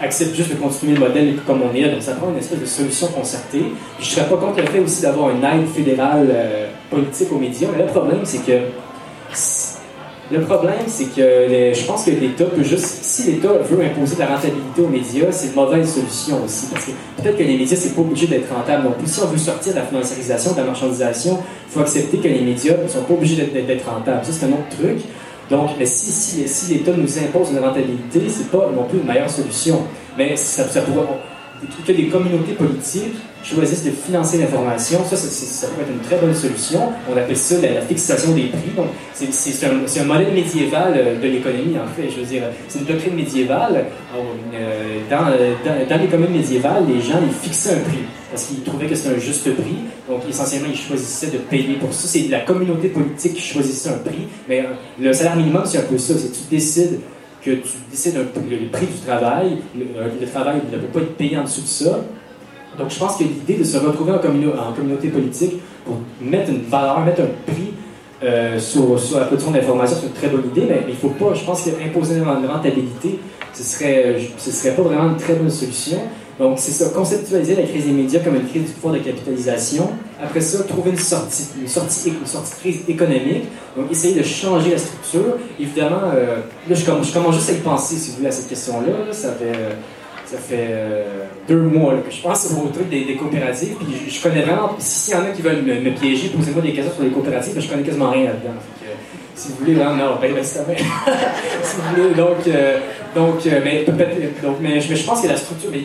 [0.00, 1.88] accepte juste de continuer le modèle comme on est.
[1.88, 3.64] Donc, ça prend une espèce de solution concertée.
[3.98, 7.68] Je serais pas contre le fait aussi d'avoir une aide fédérale euh, politique aux médias.
[7.76, 8.58] Mais le problème, c'est que
[10.32, 14.20] le problème, c'est que je pense que l'État peut juste, si l'État veut imposer de
[14.20, 16.66] la rentabilité aux médias, c'est une mauvaise solution aussi.
[16.66, 19.08] Parce que peut-être que les médias, c'est pas obligé d'être rentable plus.
[19.10, 22.42] Si on veut sortir de la financiarisation, de la marchandisation, il faut accepter que les
[22.42, 24.24] médias ne sont pas obligés d'être d'être rentables.
[24.24, 24.98] Ça, c'est un autre truc.
[25.50, 29.82] Donc, si, l'État nous impose une rentabilité, c'est pas non plus une meilleure solution.
[30.16, 31.06] Mais ça, ça pourrait,
[31.86, 36.16] que les communautés politiques choisissent de financer l'information, ça, ça, ça, pourrait être une très
[36.16, 36.80] bonne solution.
[37.10, 38.72] On appelle ça la, fixation des prix.
[38.76, 42.10] Donc, c'est un, modèle médiéval euh, de l'économie, en fait.
[42.10, 43.86] Je veux dire, c'est une doctrine médiévale.
[44.14, 48.62] Euh, dans, dans, dans, les communes médiévales, les gens, ils fixaient un prix parce qu'ils
[48.62, 49.76] trouvaient que c'était un juste prix.
[50.08, 52.08] Donc, essentiellement, ils choisissaient de payer pour ça.
[52.08, 54.28] C'est la communauté politique qui choisissait un prix.
[54.48, 56.14] Mais euh, le salaire minimum, c'est un peu ça.
[56.16, 57.00] C'est tu décides
[57.42, 59.58] que tu décides le, prix du travail.
[59.74, 62.00] Le travail ne peut pas être payé en dessous de ça.
[62.80, 67.00] Donc, je pense que l'idée de se retrouver en, communauté politique pour mettre une valeur,
[67.00, 67.72] mettre un prix
[68.22, 71.44] euh, sur, la production d'informations, c'est une très bonne idée, mais il faut pas, je
[71.44, 73.18] pense qu'imposer une rentabilité,
[73.52, 75.98] ce serait, ce serait pas vraiment une très bonne solution.
[76.38, 79.90] Donc, c'est ça, conceptualiser la crise des médias comme une crise du pouvoir de capitalisation.
[80.22, 83.44] Après ça, trouver une sortie, une sortie, de crise économique.
[83.76, 85.36] Donc, essayer de changer la structure.
[85.60, 89.12] Évidemment, euh, là, je commence, juste à y penser, si vous voulez, à cette question-là.
[89.12, 89.74] Ça fait, euh,
[90.30, 93.74] ça fait euh, deux mois que je pense au truc des, coopératives.
[93.74, 96.72] Puis je, je, connais vraiment, s'il y en a qui veulent me, piéger, posez-moi des
[96.72, 98.54] questions sur les coopératives, je connais quasiment rien là-dedans.
[99.34, 100.44] Si vous voulez, là, non, ben, ben
[102.16, 102.36] donc,
[103.14, 105.80] donc, mais, donc, mais, mais, je pense que la structure, mais,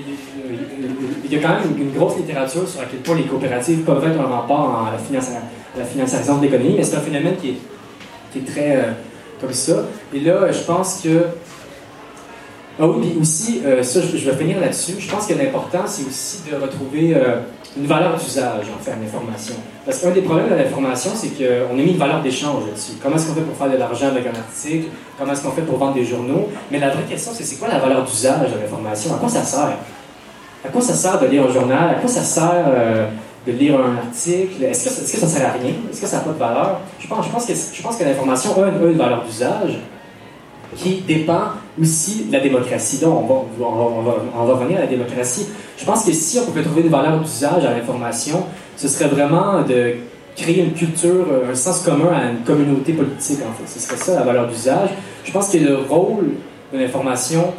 [1.24, 4.06] il y a quand même une, grosse littérature sur à quel point les coopératives peuvent
[4.06, 5.30] être un rempart à la, finance,
[5.76, 7.58] la financiarisation de l'économie, mais c'est un phénomène qui est,
[8.32, 8.92] qui est très euh,
[9.42, 9.86] comme ça.
[10.14, 11.26] Et là, je pense que.
[12.78, 14.96] Ah oui, puis aussi, euh, ça, je, vais finir là-dessus.
[15.00, 17.40] Je pense que l'important, c'est aussi de retrouver euh,
[17.78, 19.56] une valeur d'usage, en fait, à l'information.
[19.86, 22.94] Parce qu'un des problèmes de l'information, c'est qu'on a mis une valeur d'échange là-dessus.
[23.02, 24.88] Comment est-ce qu'on fait pour faire de l'argent avec un article?
[25.18, 26.50] Comment est-ce qu'on fait pour vendre des journaux?
[26.70, 29.16] Mais la vraie question, c'est c'est quoi la valeur d'usage de l'information?
[29.16, 29.78] À quoi ça sert?
[30.66, 31.92] À quoi ça sert de lire un journal?
[31.92, 33.08] À quoi ça sert euh,
[33.48, 34.62] de lire un article?
[34.66, 35.72] Est-ce que, est que, ça sert à rien?
[35.90, 36.82] Est-ce que ça n'a pas de valeur?
[37.00, 39.80] Je pense, que, l'information a une, une valeur d'usage
[40.76, 41.52] qui dépend
[41.82, 43.00] aussi la démocratie.
[43.00, 45.48] Donc, on va, on, va, on va revenir à la démocratie.
[45.78, 48.44] Je pense que si on pouvait trouver une valeur d'usage à l'information,
[48.78, 49.96] ce serait vraiment de
[50.36, 53.68] créer une culture, un sens commun à une communauté politique, en fait.
[53.68, 54.90] Ce serait ça, la valeur d'usage.
[55.24, 56.32] Je pense que le rôle
[56.74, 57.54] de l'information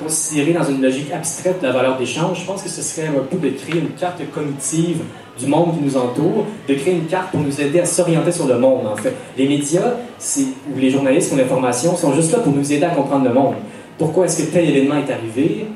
[0.00, 3.24] considéré dans une logique abstraite de la valeur d'échange, je pense que ce serait un
[3.30, 5.02] peu de créer une carte cognitive
[5.40, 8.46] du monde qui nous entoure, de créer une carte pour nous aider à s'orienter sur
[8.46, 9.14] le monde, en fait.
[9.36, 9.94] Les médias,
[10.36, 13.54] ou les journalistes ou l'information sont juste là pour nous aider à comprendre le monde.
[13.98, 15.66] Pourquoi est-ce que tel événement est arrivé?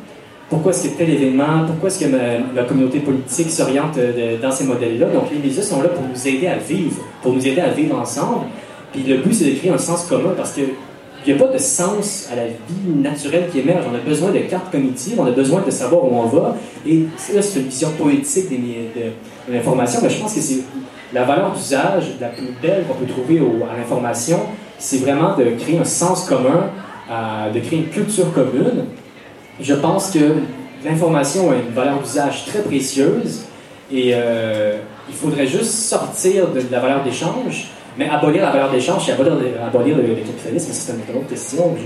[0.48, 2.18] Pourquoi est-ce que tel événement, pourquoi est-ce que ma,
[2.54, 3.98] la communauté politique s'oriente
[4.40, 5.06] dans ces modèles-là?
[5.06, 7.98] Donc, les médias sont là pour nous aider à vivre, pour nous aider à vivre
[7.98, 8.46] ensemble.
[8.92, 10.60] Puis le but, c'est de créer un sens commun parce que
[11.26, 13.84] il n'y a pas de sens à la vie naturelle qui émerge.
[13.90, 16.54] On a besoin de cartes cognitives, on a besoin de savoir où on va.
[16.86, 17.04] Et
[17.34, 19.06] là, c'est une vision poétique de, de
[19.48, 20.60] l'information, mais je pense que c'est
[21.12, 23.40] la valeur d'usage la plus belle qu'on peut trouver
[23.70, 24.40] à l'information,
[24.78, 26.70] c'est vraiment de créer un sens commun,
[27.10, 28.86] euh, de créer une culture commune.
[29.60, 30.34] Je pense que
[30.84, 33.44] l'information a une valeur d'usage très précieuse
[33.92, 34.78] et euh,
[35.08, 39.34] il faudrait juste sortir de, la valeur d'échange mais abolir la valeur d'échange, c'est abolir,
[39.64, 41.76] abolir le, le, capitalisme, c'est une autre question.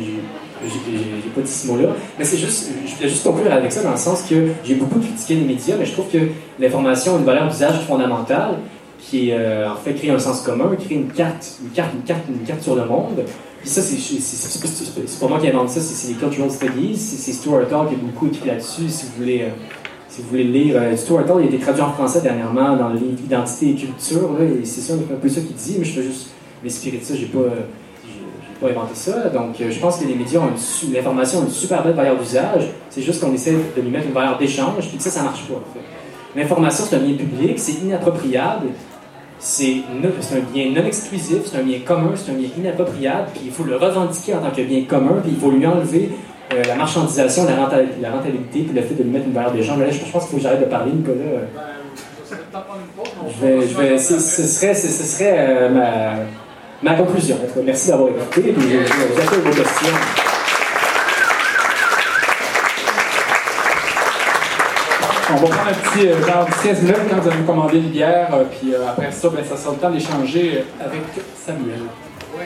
[0.65, 1.89] J'ai pas dit ce mot-là.
[2.19, 4.99] Mais c'est juste, je voulais juste conclure avec ça dans le sens que j'ai beaucoup
[4.99, 6.19] critiqué les médias, mais je trouve que
[6.59, 8.57] l'information a une valeur d'usage fondamentale
[8.99, 12.23] qui euh, en fait, créer un sens commun, créer une carte, une carte, une carte,
[12.29, 13.25] une carte sur le monde.
[13.61, 17.89] Puis ça, c'est pas moi qui invente ça, c'est les cultural studies, c'est Stuart Hall
[17.89, 19.43] qui a beaucoup écrit là-dessus, si vous voulez.
[19.43, 19.51] Euh,
[20.09, 22.77] si vous voulez le lire, euh, Stuart Hall il a été traduit en français dernièrement
[22.77, 25.85] dans le livre Identité et culture, là, et c'est un peu ça qu'il dit, mais
[25.85, 26.31] je veux juste
[26.65, 27.88] m'inspirer de ça, j'ai pas, j'ai
[28.61, 29.29] pas inventé ça.
[29.29, 30.51] Donc euh, je pense que les médias ont
[30.93, 34.13] l'information a une super belle valeur d'usage, c'est juste qu'on essaie de lui mettre une
[34.13, 35.55] valeur d'échange, puis que ça, ça marche pas.
[35.55, 36.39] En fait.
[36.39, 38.69] L'information, c'est un bien public, c'est inappropriable,
[39.39, 43.53] c'est un bien non exclusif, c'est un bien commun, c'est un bien inappropriable, puis il
[43.53, 46.11] faut le revendiquer en tant que bien commun, puis il faut lui enlever
[46.53, 49.53] euh, la marchandisation, la, rentabilité, la rentabilité, puis le fait de lui mettre une valeur
[49.53, 49.79] d'échange.
[49.79, 51.17] Là, je, je pense qu'il faut que j'arrête de parler, Nicolas.
[53.29, 56.15] Je vais, je vais, ce serait, ce serait euh, ma,
[56.83, 57.37] ma conclusion.
[57.65, 58.71] Merci d'avoir écouté, puis
[59.17, 59.95] j'accueille vos questions.
[65.31, 67.91] On va prendre un petit euh, genre 16 minutes quand vous allez nous commander une
[67.91, 71.03] bière, euh, puis euh, après ça, ben, ça sera le temps d'échanger avec
[71.37, 71.81] Samuel.
[72.35, 72.45] Oui.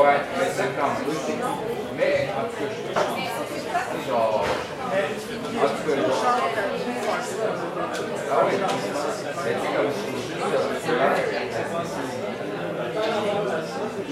[0.00, 0.96] Ouais, mais c'est comme
[1.94, 4.40] Mais, en tout cas, je genre.
[4.40, 6.00] En tout cas.
[8.30, 10.40] Ah oui, mais c'est comme si je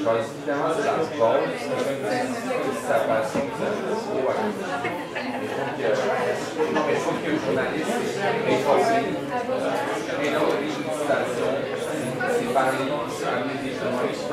[0.05, 1.49] Genre, évidemment, c'est la base,
[2.75, 3.45] c'est sa passion,
[6.87, 7.97] Mais trouve que le journaliste
[8.49, 9.01] est formé.
[10.23, 11.55] Et non, les félicitations,
[12.31, 14.29] c'est parler, c'est amener des journalistes,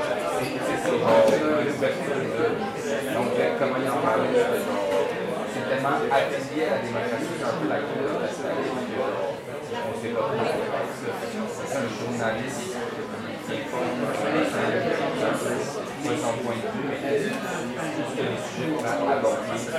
[0.84, 1.45] c'est
[1.86, 4.66] Donc, euh, comment il en parlait, c'est
[5.54, 7.78] c'est tellement affilié à la démocratie, c'est un la de la
[10.02, 10.30] sait pas.
[11.66, 12.74] C'est un journaliste
[13.46, 13.58] qui
[16.06, 19.76] c'est son point de vue, mais tout ce que les sujets qu'on c'est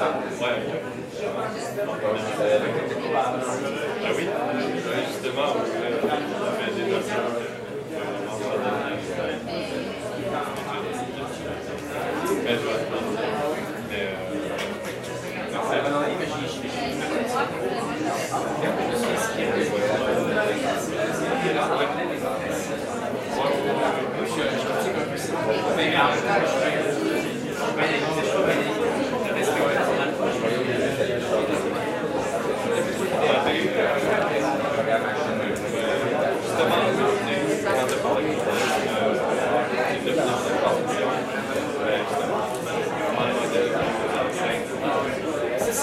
[0.00, 0.18] Ah
[4.16, 4.26] oui,
[5.14, 5.54] justement,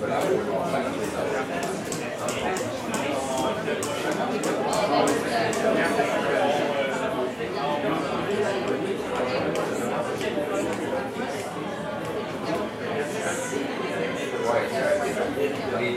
[0.00, 0.18] Voilà,
[15.78, 15.94] Ouais,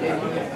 [0.00, 0.47] les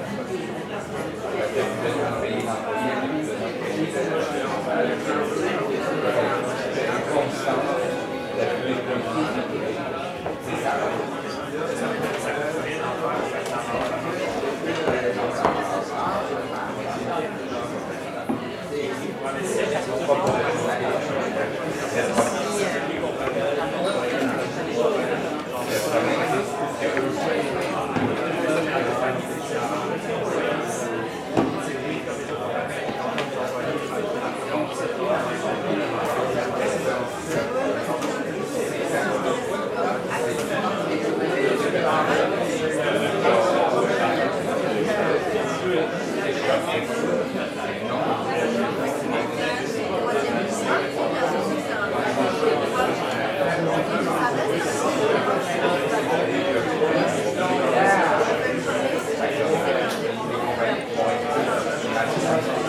[62.33, 62.63] 何?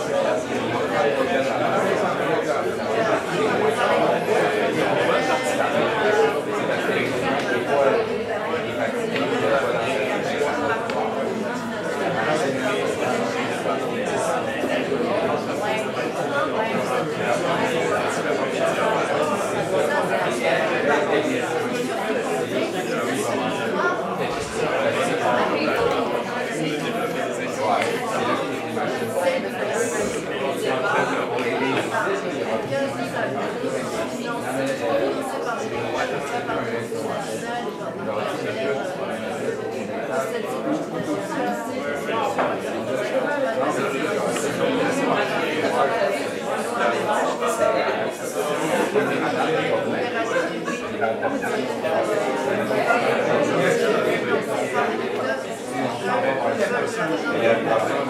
[57.64, 58.03] Gracias.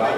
[0.00, 0.10] De la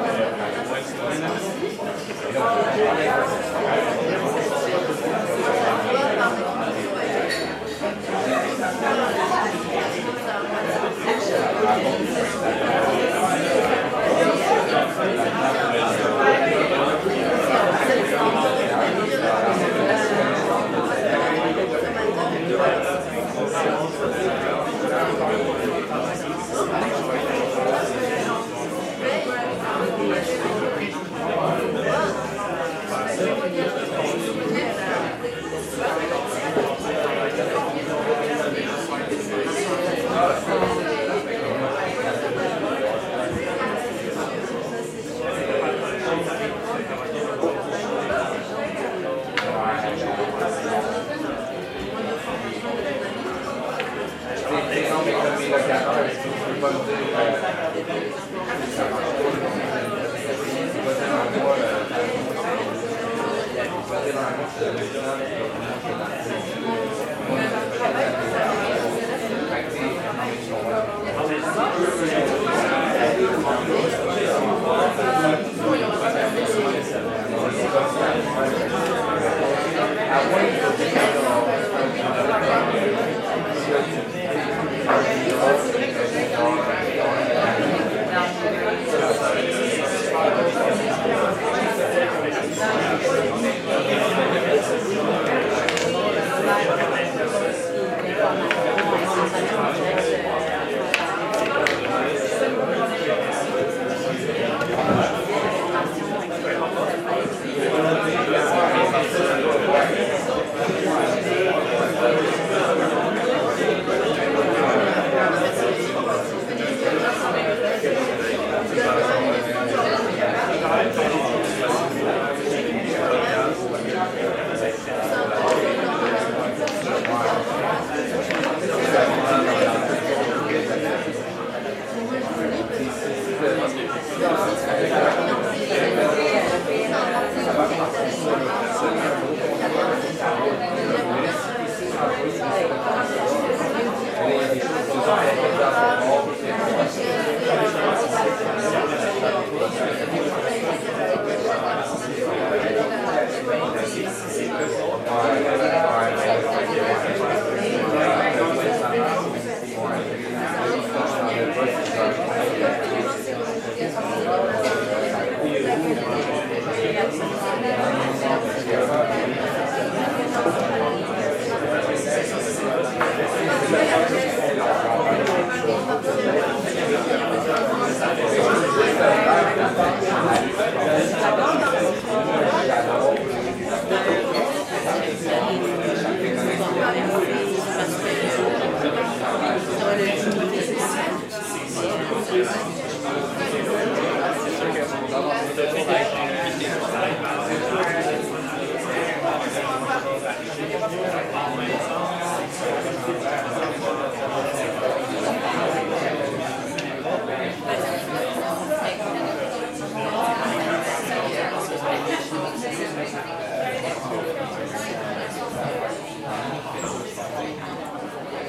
[80.34, 81.11] Mais je suis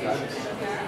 [0.04, 0.83] 分かる?